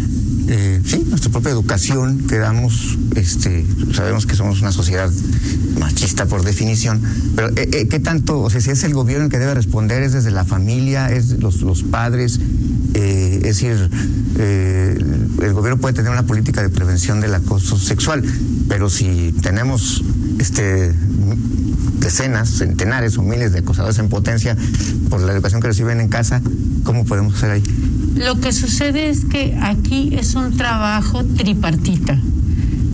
eh, 0.48 0.82
sí, 0.86 1.06
nuestra 1.08 1.32
propia 1.32 1.52
educación 1.52 2.26
que 2.28 2.38
damos, 2.38 2.98
este, 3.16 3.66
sabemos 3.94 4.26
que 4.26 4.36
somos 4.36 4.62
una 4.62 4.72
sociedad 4.72 5.10
machista 5.80 6.26
por 6.26 6.44
definición, 6.44 7.02
pero 7.36 7.50
eh, 7.50 7.70
eh, 7.72 7.88
¿qué 7.88 8.00
tanto, 8.00 8.40
o 8.40 8.50
sea, 8.50 8.62
si 8.62 8.72
es 8.72 8.84
el 8.84 8.94
gobierno 8.94 9.26
el 9.26 9.32
que 9.32 9.40
debe 9.40 9.54
responder, 9.54 10.04
es 10.04 10.14
desde 10.14 10.32
la 10.32 10.46
familia, 10.46 11.12
es 11.12 11.40
los, 11.40 11.62
los 11.62 11.84
padres, 11.84 12.40
es 12.94 13.42
decir, 13.42 13.90
el 14.38 15.54
gobierno 15.54 15.82
puede 15.82 15.96
tener 15.96 16.12
una 16.12 16.24
política 16.24 16.62
de 16.62 16.70
prevención 16.70 17.22
del 17.22 17.34
acoso 17.34 17.78
sexual, 17.78 18.24
pero 18.68 18.90
si 18.90 19.34
tenemos 19.42 20.04
este 20.38 20.94
decenas, 22.04 22.50
centenares 22.50 23.18
o 23.18 23.24
miles 23.24 23.54
de 23.54 23.60
acosadores 23.60 23.98
en 23.98 24.10
potencia 24.10 24.56
por 25.10 25.22
la 25.22 25.32
educación 25.32 25.62
que 25.62 25.68
reciben 25.68 26.00
en 26.00 26.10
casa, 26.10 26.42
¿cómo 26.84 27.06
podemos 27.06 27.36
hacer 27.36 27.52
ahí? 27.52 27.64
Lo 28.16 28.40
que 28.40 28.52
sucede 28.52 29.10
es 29.10 29.26
que 29.26 29.58
aquí 29.62 30.16
es 30.16 30.36
un 30.36 30.56
trabajo 30.56 31.24
tripartita. 31.24 32.20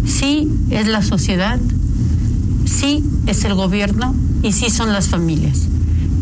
Sí 0.05 0.49
es 0.69 0.87
la 0.87 1.01
sociedad, 1.01 1.59
sí 2.69 3.03
es 3.27 3.43
el 3.43 3.55
gobierno 3.55 4.15
y 4.43 4.53
sí 4.53 4.69
son 4.69 4.93
las 4.93 5.07
familias. 5.07 5.67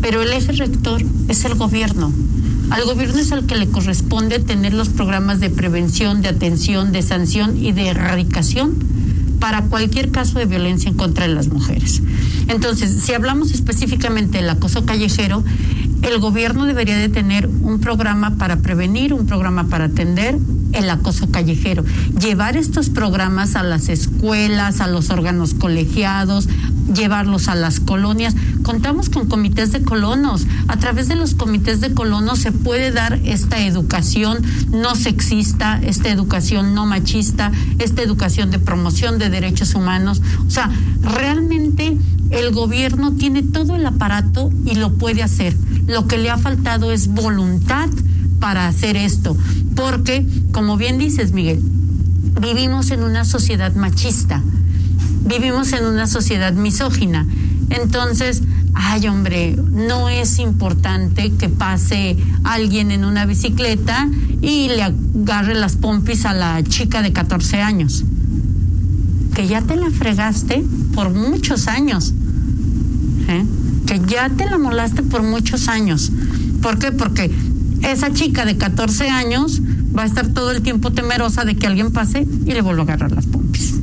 Pero 0.01 0.21
el 0.21 0.31
eje 0.31 0.53
rector 0.53 1.03
es 1.27 1.45
el 1.45 1.55
gobierno. 1.55 2.11
Al 2.69 2.83
gobierno 2.85 3.19
es 3.19 3.31
al 3.31 3.45
que 3.45 3.55
le 3.55 3.67
corresponde 3.67 4.39
tener 4.39 4.73
los 4.73 4.89
programas 4.89 5.39
de 5.39 5.49
prevención, 5.49 6.21
de 6.21 6.29
atención, 6.29 6.91
de 6.91 7.01
sanción 7.01 7.57
y 7.57 7.71
de 7.71 7.89
erradicación 7.89 8.75
para 9.39 9.63
cualquier 9.63 10.11
caso 10.11 10.39
de 10.39 10.45
violencia 10.45 10.89
en 10.89 10.97
contra 10.97 11.27
de 11.27 11.33
las 11.33 11.47
mujeres. 11.47 12.01
Entonces, 12.47 13.03
si 13.03 13.13
hablamos 13.13 13.51
específicamente 13.51 14.39
del 14.39 14.49
acoso 14.49 14.85
callejero, 14.85 15.43
el 16.01 16.19
gobierno 16.19 16.65
debería 16.65 16.97
de 16.97 17.09
tener 17.09 17.47
un 17.47 17.79
programa 17.79 18.37
para 18.37 18.57
prevenir, 18.57 19.13
un 19.13 19.25
programa 19.25 19.65
para 19.65 19.85
atender 19.85 20.37
el 20.73 20.89
acoso 20.89 21.29
callejero, 21.31 21.83
llevar 22.19 22.57
estos 22.57 22.89
programas 22.89 23.55
a 23.55 23.63
las 23.63 23.89
escuelas, 23.89 24.81
a 24.81 24.87
los 24.87 25.09
órganos 25.09 25.53
colegiados, 25.53 26.47
llevarlos 26.93 27.47
a 27.47 27.55
las 27.55 27.79
colonias. 27.79 28.35
Contamos 28.63 29.09
con 29.09 29.27
comités 29.27 29.71
de 29.71 29.81
colonos. 29.81 30.45
A 30.67 30.77
través 30.77 31.07
de 31.07 31.15
los 31.15 31.35
comités 31.35 31.81
de 31.81 31.93
colonos 31.93 32.39
se 32.39 32.51
puede 32.51 32.91
dar 32.91 33.19
esta 33.23 33.65
educación 33.65 34.41
no 34.71 34.95
sexista, 34.95 35.79
esta 35.83 36.09
educación 36.09 36.73
no 36.73 36.85
machista, 36.85 37.51
esta 37.79 38.01
educación 38.01 38.51
de 38.51 38.59
promoción 38.59 39.19
de 39.19 39.29
derechos 39.29 39.75
humanos. 39.75 40.21
O 40.47 40.49
sea, 40.49 40.69
realmente 41.01 41.97
el 42.29 42.51
gobierno 42.51 43.13
tiene 43.13 43.43
todo 43.43 43.75
el 43.75 43.85
aparato 43.85 44.51
y 44.65 44.75
lo 44.75 44.93
puede 44.93 45.23
hacer. 45.23 45.55
Lo 45.87 46.07
que 46.07 46.17
le 46.17 46.29
ha 46.29 46.37
faltado 46.37 46.91
es 46.91 47.07
voluntad 47.07 47.89
para 48.39 48.67
hacer 48.67 48.97
esto. 48.97 49.35
Porque, 49.77 50.25
como 50.51 50.75
bien 50.75 50.97
dices, 50.97 51.31
Miguel, 51.31 51.61
vivimos 52.41 52.91
en 52.91 53.03
una 53.03 53.23
sociedad 53.23 53.73
machista 53.73 54.43
vivimos 55.27 55.73
en 55.73 55.85
una 55.85 56.07
sociedad 56.07 56.53
misógina. 56.53 57.25
Entonces, 57.69 58.43
ay 58.73 59.07
hombre, 59.07 59.55
no 59.71 60.09
es 60.09 60.39
importante 60.39 61.31
que 61.33 61.49
pase 61.49 62.17
alguien 62.43 62.91
en 62.91 63.03
una 63.03 63.25
bicicleta 63.25 64.09
y 64.41 64.69
le 64.69 64.83
agarre 64.83 65.55
las 65.55 65.75
pompis 65.75 66.25
a 66.25 66.33
la 66.33 66.63
chica 66.63 67.01
de 67.01 67.11
14 67.11 67.61
años. 67.61 68.05
Que 69.35 69.47
ya 69.47 69.61
te 69.61 69.75
la 69.75 69.91
fregaste 69.91 70.63
por 70.93 71.11
muchos 71.11 71.67
años. 71.67 72.13
¿eh? 73.27 73.45
Que 73.85 74.01
ya 74.07 74.29
te 74.29 74.45
la 74.45 74.57
molaste 74.57 75.03
por 75.03 75.23
muchos 75.23 75.67
años. 75.67 76.11
¿Por 76.61 76.79
qué? 76.79 76.91
Porque 76.91 77.31
esa 77.83 78.11
chica 78.13 78.45
de 78.45 78.57
14 78.57 79.09
años 79.09 79.61
va 79.97 80.03
a 80.03 80.05
estar 80.05 80.27
todo 80.27 80.51
el 80.51 80.61
tiempo 80.61 80.91
temerosa 80.91 81.45
de 81.45 81.55
que 81.55 81.67
alguien 81.67 81.91
pase 81.91 82.27
y 82.45 82.51
le 82.51 82.61
vuelva 82.61 82.81
a 82.81 82.85
agarrar 82.85 83.11
las 83.11 83.25
pompis. 83.25 83.75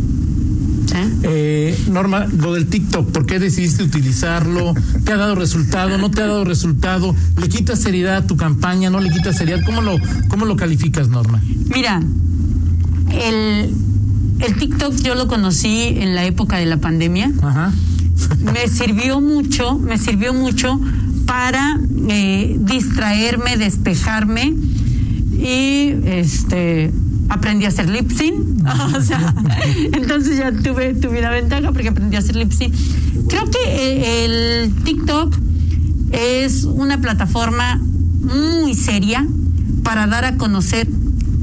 Eh, 1.24 1.76
Norma, 1.90 2.26
lo 2.26 2.52
del 2.54 2.66
TikTok, 2.66 3.10
¿por 3.10 3.26
qué 3.26 3.38
decidiste 3.38 3.82
utilizarlo? 3.82 4.74
¿Te 5.04 5.12
ha 5.12 5.16
dado 5.16 5.34
resultado? 5.34 5.98
¿No 5.98 6.10
te 6.10 6.22
ha 6.22 6.26
dado 6.26 6.44
resultado? 6.44 7.14
¿Le 7.40 7.48
quitas 7.48 7.80
seriedad 7.80 8.16
a 8.16 8.26
tu 8.26 8.36
campaña? 8.36 8.90
¿No 8.90 9.00
le 9.00 9.10
quitas 9.10 9.36
seriedad? 9.36 9.60
¿Cómo 9.64 9.80
lo, 9.80 9.96
cómo 10.28 10.44
lo 10.44 10.54
calificas, 10.54 11.08
Norma? 11.08 11.42
Mira, 11.74 12.00
el, 13.10 13.74
el 14.40 14.56
TikTok 14.56 14.94
yo 15.02 15.14
lo 15.14 15.26
conocí 15.26 15.96
en 15.98 16.14
la 16.14 16.24
época 16.24 16.58
de 16.58 16.66
la 16.66 16.76
pandemia. 16.76 17.32
Ajá. 17.42 17.72
me 18.52 18.68
sirvió 18.68 19.20
mucho, 19.20 19.78
me 19.78 19.98
sirvió 19.98 20.32
mucho 20.32 20.78
para 21.26 21.80
eh, 22.08 22.56
distraerme, 22.60 23.56
despejarme 23.56 24.54
y 25.44 25.94
este 26.06 26.90
aprendí 27.28 27.66
a 27.66 27.68
hacer 27.68 27.90
lip 27.90 28.10
sync. 28.10 28.34
o 28.96 29.00
sea, 29.02 29.34
entonces 29.92 30.38
ya 30.38 30.50
tuve, 30.52 30.94
tuve 30.94 31.18
una 31.18 31.30
ventaja 31.30 31.70
porque 31.70 31.88
aprendí 31.88 32.16
a 32.16 32.20
hacer 32.20 32.36
lip 32.36 32.50
sync. 32.50 32.74
Creo 33.28 33.44
que 33.50 33.58
eh, 33.66 34.24
el 34.24 34.74
TikTok 34.84 35.36
es 36.12 36.64
una 36.64 36.98
plataforma 37.00 37.76
muy 37.76 38.74
seria 38.74 39.26
para 39.82 40.06
dar 40.06 40.24
a 40.24 40.36
conocer 40.38 40.88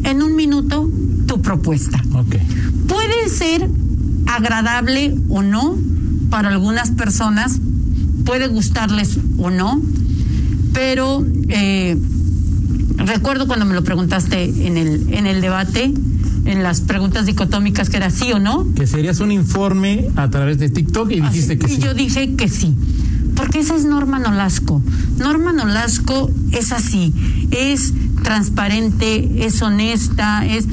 en 0.03 0.23
un 0.23 0.35
minuto 0.35 0.89
tu 1.27 1.41
propuesta. 1.41 2.01
Okay. 2.11 2.41
Puede 2.87 3.29
ser 3.29 3.69
agradable 4.25 5.15
o 5.29 5.43
no 5.43 5.77
para 6.31 6.49
algunas 6.49 6.89
personas, 6.91 7.59
puede 8.25 8.47
gustarles 8.47 9.19
o 9.37 9.51
no, 9.51 9.79
pero 10.73 11.23
eh, 11.49 11.97
recuerdo 12.97 13.47
cuando 13.47 13.65
me 13.65 13.73
lo 13.73 13.83
preguntaste 13.83 14.43
en 14.67 14.77
el, 14.77 15.13
en 15.13 15.27
el 15.27 15.41
debate, 15.41 15.93
en 16.45 16.63
las 16.63 16.81
preguntas 16.81 17.25
dicotómicas, 17.25 17.89
que 17.89 17.97
era 17.97 18.09
sí 18.09 18.31
o 18.31 18.39
no. 18.39 18.67
Que 18.73 18.87
serías 18.87 19.19
un 19.19 19.31
informe 19.31 20.09
a 20.15 20.29
través 20.29 20.57
de 20.59 20.69
TikTok 20.69 21.11
y 21.11 21.21
dijiste 21.21 21.57
que 21.57 21.67
sí. 21.67 21.75
Y 21.75 21.77
yo 21.79 21.93
dije 21.93 22.35
que 22.35 22.49
sí. 22.49 22.75
Porque 23.35 23.59
esa 23.59 23.75
es 23.75 23.85
Norma 23.85 24.19
Nolasco. 24.19 24.81
Norma 25.17 25.53
Nolasco 25.53 26.31
es 26.51 26.71
así, 26.71 27.13
es 27.51 27.93
transparente, 28.23 29.45
es 29.45 29.61
honesta, 29.61 30.45
es... 30.45 30.65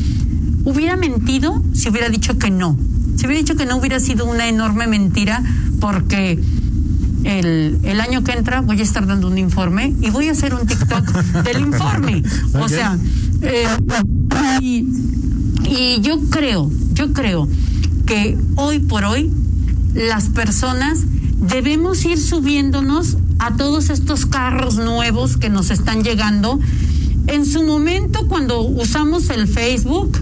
Hubiera 0.64 0.96
mentido 0.96 1.62
si 1.72 1.88
hubiera 1.88 2.08
dicho 2.08 2.38
que 2.38 2.50
no. 2.50 2.76
Si 3.16 3.26
hubiera 3.26 3.40
dicho 3.40 3.56
que 3.56 3.64
no 3.64 3.76
hubiera 3.76 4.00
sido 4.00 4.26
una 4.26 4.48
enorme 4.48 4.86
mentira 4.86 5.42
porque 5.80 6.38
el, 7.24 7.78
el, 7.82 8.00
año 8.00 8.22
que 8.24 8.32
entra 8.32 8.60
voy 8.60 8.80
a 8.80 8.82
estar 8.82 9.06
dando 9.06 9.28
un 9.28 9.38
informe 9.38 9.94
y 10.00 10.10
voy 10.10 10.28
a 10.28 10.32
hacer 10.32 10.54
un 10.54 10.66
TikTok 10.66 11.12
del 11.44 11.60
informe. 11.60 12.22
O 12.54 12.68
sea, 12.68 12.98
eh, 13.42 13.66
y, 14.60 14.86
y 15.64 16.00
yo 16.00 16.20
creo, 16.30 16.70
yo 16.92 17.12
creo 17.12 17.48
que 18.06 18.38
hoy 18.56 18.78
por 18.78 19.04
hoy 19.04 19.30
las 19.94 20.28
personas 20.28 21.00
debemos 21.40 22.04
ir 22.04 22.18
subiéndonos 22.18 23.16
a 23.38 23.56
todos 23.56 23.90
estos 23.90 24.26
carros 24.26 24.76
nuevos 24.76 25.36
que 25.36 25.48
nos 25.48 25.70
están 25.70 26.02
llegando. 26.02 26.58
En 27.26 27.44
su 27.44 27.62
momento, 27.62 28.26
cuando 28.28 28.62
usamos 28.62 29.30
el 29.30 29.46
Facebook, 29.46 30.18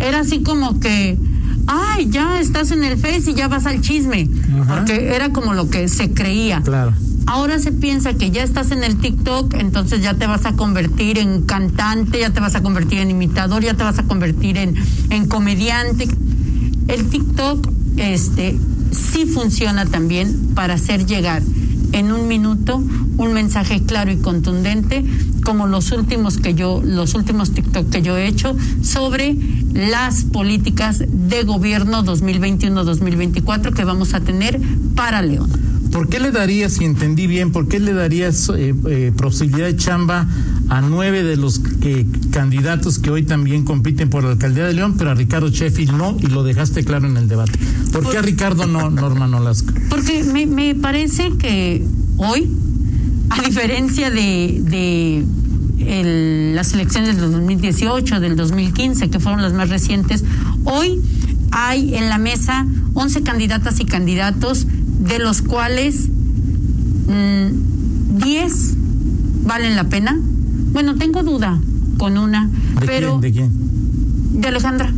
era 0.00 0.20
así 0.20 0.42
como 0.42 0.80
que 0.80 1.16
ay, 1.70 2.10
ya 2.10 2.40
estás 2.40 2.72
en 2.72 2.82
el 2.82 2.98
Face 2.98 3.30
y 3.30 3.34
ya 3.34 3.46
vas 3.46 3.64
al 3.66 3.80
chisme, 3.80 4.28
porque 4.66 5.14
era 5.14 5.30
como 5.30 5.54
lo 5.54 5.70
que 5.70 5.88
se 5.88 6.12
creía. 6.12 6.60
Claro. 6.62 6.92
Ahora 7.26 7.60
se 7.60 7.70
piensa 7.70 8.14
que 8.14 8.32
ya 8.32 8.42
estás 8.42 8.72
en 8.72 8.82
el 8.82 8.96
TikTok, 8.96 9.54
entonces 9.54 10.02
ya 10.02 10.14
te 10.14 10.26
vas 10.26 10.46
a 10.46 10.54
convertir 10.54 11.18
en 11.18 11.42
cantante, 11.42 12.18
ya 12.18 12.30
te 12.30 12.40
vas 12.40 12.56
a 12.56 12.62
convertir 12.62 12.98
en 12.98 13.10
imitador, 13.10 13.62
ya 13.62 13.74
te 13.74 13.84
vas 13.84 14.00
a 14.00 14.02
convertir 14.02 14.56
en, 14.56 14.74
en 15.10 15.28
comediante. 15.28 16.08
El 16.88 17.08
TikTok 17.08 17.70
este, 17.98 18.58
sí 18.90 19.26
funciona 19.26 19.86
también 19.86 20.50
para 20.54 20.74
hacer 20.74 21.06
llegar 21.06 21.42
en 21.92 22.12
un 22.12 22.26
minuto 22.26 22.82
un 23.16 23.32
mensaje 23.32 23.82
claro 23.84 24.10
y 24.10 24.16
contundente 24.16 25.04
como 25.40 25.66
los 25.66 25.92
últimos 25.92 26.38
que 26.38 26.54
yo 26.54 26.82
los 26.84 27.14
últimos 27.14 27.52
TikTok 27.52 27.90
que 27.90 28.02
yo 28.02 28.16
he 28.16 28.26
hecho 28.26 28.56
sobre 28.82 29.36
las 29.74 30.24
políticas 30.24 31.02
de 31.06 31.42
gobierno 31.44 32.04
2021-2024 32.04 33.72
que 33.72 33.84
vamos 33.84 34.14
a 34.14 34.20
tener 34.20 34.60
para 34.94 35.22
León. 35.22 35.50
¿Por 35.90 36.08
qué 36.08 36.20
le 36.20 36.30
darías, 36.30 36.74
si 36.74 36.84
entendí 36.84 37.26
bien, 37.26 37.50
por 37.50 37.66
qué 37.66 37.80
le 37.80 37.92
darías 37.92 38.48
eh, 38.56 38.74
eh, 38.88 39.12
posibilidad 39.16 39.66
de 39.66 39.76
chamba 39.76 40.28
a 40.68 40.80
nueve 40.80 41.24
de 41.24 41.36
los 41.36 41.58
que, 41.58 42.06
candidatos 42.30 43.00
que 43.00 43.10
hoy 43.10 43.24
también 43.24 43.64
compiten 43.64 44.08
por 44.08 44.22
la 44.22 44.30
alcaldía 44.30 44.66
de 44.66 44.74
León, 44.74 44.94
pero 44.96 45.10
a 45.10 45.14
Ricardo 45.14 45.48
Sheffield 45.48 45.92
no, 45.92 46.16
y 46.20 46.26
lo 46.28 46.44
dejaste 46.44 46.84
claro 46.84 47.08
en 47.08 47.16
el 47.16 47.26
debate? 47.26 47.58
¿Por, 47.92 48.08
qué 48.08 48.18
a 48.18 48.22
Ricardo 48.22 48.66
no, 48.66 48.88
Norma 48.88 49.26
Nolasco? 49.26 49.72
Porque 49.88 50.22
me, 50.22 50.46
me 50.46 50.76
parece 50.76 51.32
que 51.38 51.84
hoy, 52.18 52.48
a 53.30 53.42
diferencia 53.42 54.10
de, 54.10 54.60
de 54.62 55.24
el, 55.86 56.54
las 56.54 56.74
elecciones 56.74 57.16
del 57.16 57.32
2018, 57.32 58.20
del 58.20 58.36
2015, 58.36 59.08
que 59.08 59.20
fueron 59.20 59.42
las 59.42 59.52
más 59.52 59.68
recientes, 59.68 60.24
hoy 60.64 61.00
hay 61.50 61.94
en 61.94 62.08
la 62.08 62.18
mesa 62.18 62.66
11 62.94 63.22
candidatas 63.22 63.80
y 63.80 63.84
candidatos 63.84 64.66
de 65.00 65.18
los 65.18 65.42
cuales 65.42 66.08
10 67.06 67.08
mm, 67.08 69.46
valen 69.46 69.76
la 69.76 69.84
pena. 69.84 70.18
Bueno, 70.72 70.96
tengo 70.96 71.22
duda 71.22 71.58
con 71.98 72.18
una, 72.18 72.48
¿De 72.80 72.86
pero 72.86 73.18
quién, 73.18 73.20
¿De 73.20 73.32
quién? 73.32 73.50
De 74.40 74.48
Alejandra. 74.48 74.92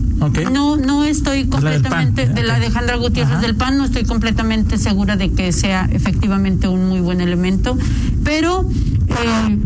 No, 0.50 0.76
no 0.76 1.04
estoy 1.04 1.46
completamente 1.46 2.28
de 2.28 2.42
la 2.42 2.56
Alejandra 2.56 2.96
Gutiérrez 2.96 3.40
del 3.40 3.56
PAN, 3.56 3.78
no 3.78 3.84
estoy 3.84 4.04
completamente 4.04 4.78
segura 4.78 5.16
de 5.16 5.32
que 5.32 5.52
sea 5.52 5.88
efectivamente 5.90 6.68
un 6.68 6.88
muy 6.88 7.00
buen 7.00 7.20
elemento, 7.20 7.76
pero 8.22 8.64
eh, 9.08 9.58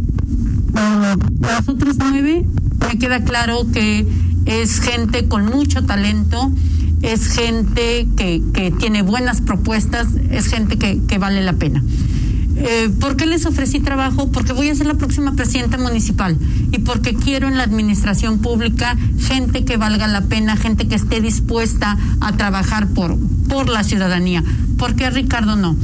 los 1.40 1.68
otros 1.68 1.96
nueve 1.98 2.44
me 2.88 2.98
queda 2.98 3.22
claro 3.22 3.66
que 3.72 4.06
es 4.46 4.80
gente 4.80 5.28
con 5.28 5.44
mucho 5.46 5.84
talento, 5.84 6.50
es 7.02 7.28
gente 7.28 8.08
que, 8.16 8.42
que 8.54 8.70
tiene 8.70 9.02
buenas 9.02 9.40
propuestas, 9.42 10.08
es 10.30 10.46
gente 10.46 10.78
que, 10.78 11.00
que 11.06 11.18
vale 11.18 11.42
la 11.42 11.52
pena. 11.54 11.82
Eh, 12.56 12.90
¿Por 13.00 13.16
qué 13.16 13.26
les 13.26 13.44
ofrecí 13.44 13.80
trabajo? 13.80 14.32
Porque 14.32 14.54
voy 14.54 14.70
a 14.70 14.74
ser 14.74 14.86
la 14.86 14.94
próxima 14.94 15.32
presidenta 15.32 15.76
municipal 15.76 16.38
y 16.72 16.78
porque 16.78 17.14
quiero 17.14 17.48
en 17.48 17.56
la 17.56 17.64
administración 17.64 18.38
pública 18.38 18.96
gente 19.18 19.64
que 19.64 19.76
valga 19.76 20.06
la 20.06 20.22
pena, 20.22 20.56
gente 20.56 20.88
que 20.88 20.94
esté 20.94 21.20
dispuesta 21.20 21.96
a 22.20 22.32
trabajar 22.36 22.88
por, 22.88 23.16
por 23.48 23.68
la 23.68 23.84
ciudadanía. 23.84 24.42
¿Por 24.78 24.94
qué 24.94 25.10
Ricardo 25.10 25.56
no? 25.56 25.76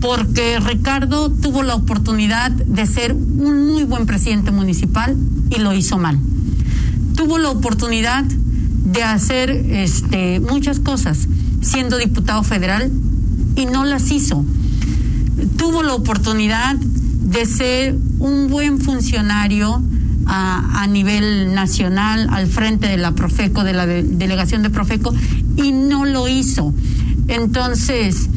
Porque 0.00 0.58
Ricardo 0.60 1.30
tuvo 1.30 1.62
la 1.62 1.74
oportunidad 1.74 2.50
de 2.50 2.86
ser 2.86 3.12
un 3.12 3.66
muy 3.66 3.84
buen 3.84 4.06
presidente 4.06 4.50
municipal 4.50 5.16
y 5.50 5.60
lo 5.60 5.74
hizo 5.74 5.98
mal. 5.98 6.18
Tuvo 7.16 7.38
la 7.38 7.50
oportunidad 7.50 8.24
de 8.24 9.02
hacer 9.02 9.50
este, 9.50 10.40
muchas 10.40 10.80
cosas 10.80 11.28
siendo 11.60 11.98
diputado 11.98 12.42
federal 12.42 12.90
y 13.56 13.66
no 13.66 13.84
las 13.84 14.10
hizo. 14.10 14.44
Tuvo 15.56 15.82
la 15.82 15.94
oportunidad 15.94 16.76
de 16.76 17.46
ser 17.46 17.96
un 18.18 18.48
buen 18.48 18.80
funcionario 18.80 19.82
a, 20.32 20.86
nivel 20.86 21.54
nacional 21.54 22.28
al 22.30 22.46
frente 22.46 22.86
de 22.86 22.96
la 22.96 23.12
Profeco, 23.12 23.64
de 23.64 23.72
la 23.72 23.86
de, 23.86 24.02
delegación 24.02 24.62
de 24.62 24.70
Profeco, 24.70 25.12
y 25.56 25.72
no 25.72 26.04
lo 26.04 26.28
hizo. 26.28 26.72
Entonces, 27.28 28.28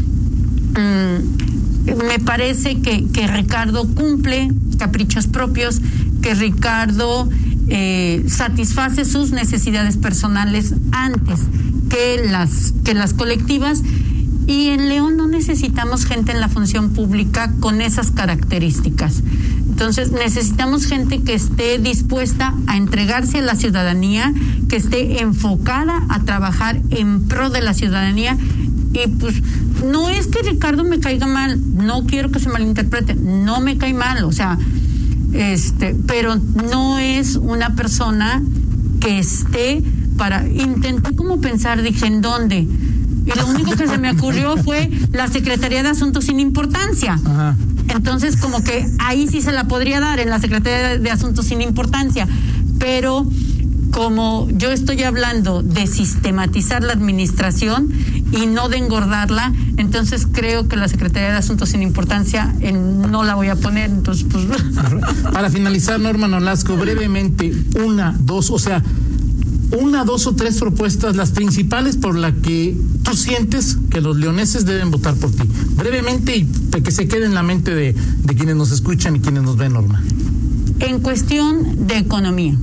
mm, 0.71 2.03
me 2.07 2.19
parece 2.19 2.81
que, 2.81 3.05
que 3.09 3.27
Ricardo 3.27 3.87
cumple 3.93 4.51
caprichos 4.77 5.27
propios, 5.27 5.81
que 6.21 6.33
Ricardo 6.33 7.29
eh, 7.67 8.23
satisface 8.27 9.05
sus 9.05 9.31
necesidades 9.31 9.97
personales 9.97 10.73
antes 10.91 11.41
que 11.89 12.27
las, 12.29 12.73
que 12.83 12.93
las 12.93 13.13
colectivas. 13.13 13.81
Y 14.47 14.67
en 14.69 14.89
León 14.89 15.15
no 15.15 15.27
necesitamos 15.27 16.05
gente 16.05 16.31
en 16.33 16.41
la 16.41 16.49
función 16.49 16.89
pública 16.89 17.53
con 17.59 17.81
esas 17.81 18.11
características. 18.11 19.23
Entonces 19.73 20.11
necesitamos 20.11 20.85
gente 20.85 21.23
que 21.23 21.33
esté 21.33 21.79
dispuesta 21.79 22.53
a 22.67 22.77
entregarse 22.77 23.39
a 23.39 23.41
la 23.41 23.55
ciudadanía, 23.55 24.31
que 24.69 24.75
esté 24.75 25.19
enfocada 25.19 26.05
a 26.09 26.19
trabajar 26.19 26.79
en 26.91 27.27
pro 27.27 27.49
de 27.49 27.61
la 27.61 27.73
ciudadanía. 27.73 28.37
Y 28.93 29.07
pues 29.07 29.41
no 29.83 30.09
es 30.09 30.27
que 30.27 30.43
Ricardo 30.43 30.83
me 30.83 30.99
caiga 30.99 31.25
mal, 31.25 31.59
no 31.75 32.05
quiero 32.05 32.29
que 32.29 32.39
se 32.39 32.49
malinterprete, 32.49 33.15
no 33.15 33.61
me 33.61 33.79
cae 33.79 33.95
mal, 33.95 34.25
o 34.25 34.31
sea, 34.31 34.59
este, 35.33 35.95
pero 36.05 36.35
no 36.35 36.99
es 36.99 37.35
una 37.35 37.75
persona 37.75 38.43
que 38.99 39.17
esté 39.17 39.83
para 40.17 40.47
intenté 40.47 41.15
como 41.15 41.41
pensar, 41.41 41.81
dije, 41.81 42.05
¿en 42.05 42.21
dónde? 42.21 42.59
Y 42.59 43.39
lo 43.39 43.47
único 43.47 43.71
que 43.71 43.87
se 43.87 43.97
me 43.97 44.11
ocurrió 44.11 44.55
fue 44.63 44.91
la 45.11 45.27
Secretaría 45.29 45.81
de 45.81 45.89
Asuntos 45.89 46.25
sin 46.25 46.39
importancia. 46.39 47.19
Entonces, 47.93 48.37
como 48.37 48.63
que 48.63 48.87
ahí 48.99 49.27
sí 49.27 49.41
se 49.41 49.51
la 49.51 49.65
podría 49.65 49.99
dar 49.99 50.19
en 50.19 50.29
la 50.29 50.39
Secretaría 50.39 50.97
de 50.97 51.11
Asuntos 51.11 51.45
sin 51.45 51.61
importancia. 51.61 52.27
Pero 52.79 53.25
como 53.93 54.47
yo 54.49 54.71
estoy 54.71 55.03
hablando 55.03 55.61
de 55.61 55.85
sistematizar 55.85 56.83
la 56.83 56.93
administración 56.93 57.93
y 58.31 58.47
no 58.47 58.67
de 58.67 58.77
engordarla, 58.77 59.53
entonces 59.77 60.27
creo 60.29 60.67
que 60.67 60.75
la 60.75 60.87
Secretaría 60.87 61.29
de 61.29 61.37
Asuntos 61.37 61.69
sin 61.69 61.83
Importancia 61.83 62.53
no 62.73 63.23
la 63.23 63.35
voy 63.35 63.49
a 63.49 63.55
poner. 63.55 63.91
Entonces, 63.91 64.25
pues... 64.29 64.45
Para 65.31 65.51
finalizar, 65.51 65.99
Norma 65.99 66.27
Nolasco, 66.27 66.75
brevemente, 66.75 67.53
una, 67.85 68.15
dos, 68.19 68.49
o 68.49 68.57
sea, 68.57 68.81
una, 69.73 70.05
dos 70.05 70.27
o 70.27 70.35
tres 70.35 70.59
propuestas, 70.59 71.15
las 71.15 71.31
principales 71.31 71.97
por 71.97 72.15
las 72.15 72.33
que 72.33 72.77
tú 73.03 73.13
sientes 73.15 73.77
que 73.89 74.01
los 74.01 74.17
leoneses 74.17 74.65
deben 74.65 74.91
votar 74.91 75.15
por 75.15 75.31
ti. 75.31 75.43
Brevemente 75.75 76.35
y 76.37 76.45
que 76.81 76.91
se 76.91 77.07
quede 77.07 77.25
en 77.25 77.33
la 77.33 77.43
mente 77.43 77.73
de, 77.73 77.93
de 77.93 78.35
quienes 78.35 78.55
nos 78.55 78.71
escuchan 78.71 79.15
y 79.15 79.19
quienes 79.19 79.43
nos 79.43 79.57
ven, 79.57 79.73
Norma. 79.73 80.01
En 80.79 80.99
cuestión 80.99 81.87
de 81.87 81.97
economía, 81.97 82.57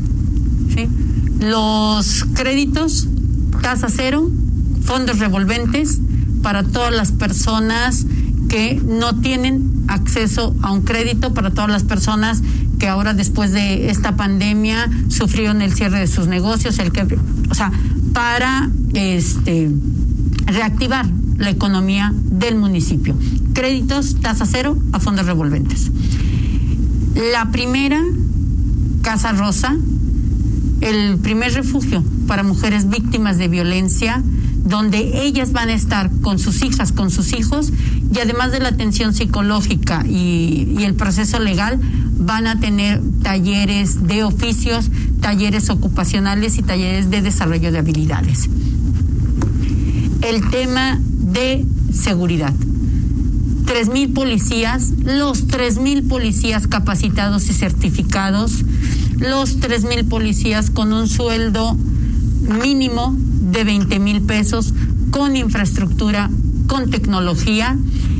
los 1.41 2.27
créditos, 2.35 3.09
tasa 3.63 3.89
cero, 3.89 4.31
fondos 4.85 5.19
revolventes 5.19 6.01
para 6.43 6.63
todas 6.65 6.95
las 6.95 7.13
personas 7.13 8.07
que 8.49 8.81
no 8.85 9.21
tienen 9.21 9.85
acceso 9.89 10.55
a 10.63 10.73
un 10.73 10.83
crédito, 10.83 11.33
para 11.35 11.51
todas 11.51 11.71
las 11.71 11.85
personas 11.85 12.43
que 12.81 12.89
ahora 12.89 13.15
después 13.15 13.53
de 13.53 13.91
esta 13.91 14.17
pandemia 14.17 14.91
sufrieron 15.09 15.63
el 15.63 15.73
cierre 15.75 16.01
de 16.01 16.07
sus 16.09 16.27
negocios, 16.27 16.81
el 16.81 16.91
que, 16.91 17.07
o 17.49 17.55
sea, 17.55 17.71
para 18.13 18.69
este 18.95 19.71
reactivar 20.47 21.07
la 21.37 21.51
economía 21.51 22.13
del 22.15 22.57
municipio. 22.57 23.15
Créditos, 23.53 24.17
tasa 24.21 24.47
cero 24.47 24.77
a 24.93 24.99
fondos 24.99 25.27
revolventes. 25.27 25.91
La 27.33 27.51
primera, 27.53 28.03
Casa 29.03 29.33
Rosa, 29.33 29.77
el 30.81 31.19
primer 31.19 31.53
refugio 31.53 32.03
para 32.27 32.43
mujeres 32.43 32.89
víctimas 32.89 33.37
de 33.39 33.49
violencia, 33.49 34.23
donde 34.65 35.23
ellas 35.23 35.53
van 35.53 35.69
a 35.69 35.75
estar 35.75 36.11
con 36.23 36.39
sus 36.39 36.63
hijas, 36.63 36.93
con 36.93 37.11
sus 37.11 37.33
hijos, 37.33 37.73
y 38.15 38.19
además 38.21 38.53
de 38.53 38.61
la 38.61 38.69
atención 38.69 39.13
psicológica 39.15 40.05
y, 40.07 40.75
y 40.79 40.85
el 40.85 40.95
proceso 40.95 41.39
legal, 41.41 41.81
van 42.21 42.47
a 42.47 42.61
tener 42.61 43.01
talleres 43.23 44.07
de 44.07 44.23
oficios, 44.23 44.91
talleres 45.21 45.71
ocupacionales 45.71 46.59
y 46.59 46.63
talleres 46.63 47.11
de 47.11 47.23
desarrollo 47.23 47.73
de 47.73 47.79
habilidades. 47.79 48.49
El 50.21 50.49
tema 50.51 51.01
de 51.01 51.65
seguridad. 51.93 52.53
Tres 53.65 53.89
mil 53.89 54.13
policías, 54.13 54.91
los 55.05 55.47
tres 55.47 55.79
mil 55.79 56.03
policías 56.03 56.67
capacitados 56.67 57.49
y 57.49 57.55
certificados, 57.55 58.65
los 59.19 59.61
tres 59.61 59.85
mil 59.85 60.05
policías 60.05 60.71
con 60.71 60.93
un 60.93 61.09
sueldo 61.09 61.77
mínimo 62.63 63.15
de 63.17 63.65
20 63.65 63.99
mil 63.99 64.23
pesos, 64.23 64.75
con 65.11 65.37
infraestructura, 65.37 66.31
con 66.67 66.91
tecnología 66.91 67.79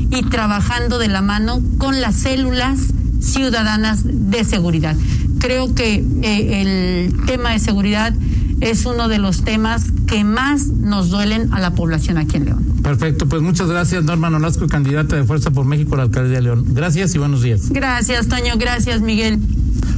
y 0.09 0.23
trabajando 0.23 0.97
de 0.97 1.07
la 1.07 1.21
mano 1.21 1.61
con 1.77 2.01
las 2.01 2.15
células 2.15 2.79
ciudadanas 3.21 4.01
de 4.03 4.43
seguridad. 4.43 4.95
Creo 5.39 5.73
que 5.73 6.03
eh, 6.21 6.61
el 7.09 7.25
tema 7.25 7.51
de 7.51 7.59
seguridad 7.59 8.13
es 8.61 8.85
uno 8.85 9.07
de 9.07 9.17
los 9.17 9.43
temas 9.43 9.85
que 10.07 10.23
más 10.23 10.67
nos 10.67 11.09
duelen 11.09 11.51
a 11.53 11.59
la 11.59 11.73
población 11.73 12.17
aquí 12.17 12.37
en 12.37 12.45
León. 12.45 12.65
Perfecto, 12.83 13.27
pues 13.27 13.41
muchas 13.41 13.67
gracias 13.67 14.03
Norma 14.03 14.29
Nolasco, 14.29 14.67
candidata 14.67 15.15
de 15.15 15.23
Fuerza 15.23 15.51
por 15.51 15.65
México 15.65 15.95
a 15.95 15.97
la 15.97 16.03
alcaldía 16.03 16.37
de 16.37 16.41
León. 16.43 16.65
Gracias 16.69 17.15
y 17.15 17.17
buenos 17.17 17.41
días. 17.41 17.69
Gracias, 17.69 18.27
Toño, 18.27 18.53
gracias, 18.57 19.01
Miguel. 19.01 19.39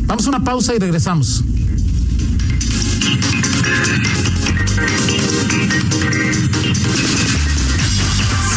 Vamos 0.06 0.26
a 0.26 0.30
una 0.30 0.44
pausa 0.44 0.74
y 0.76 0.80
regresamos. 0.80 1.44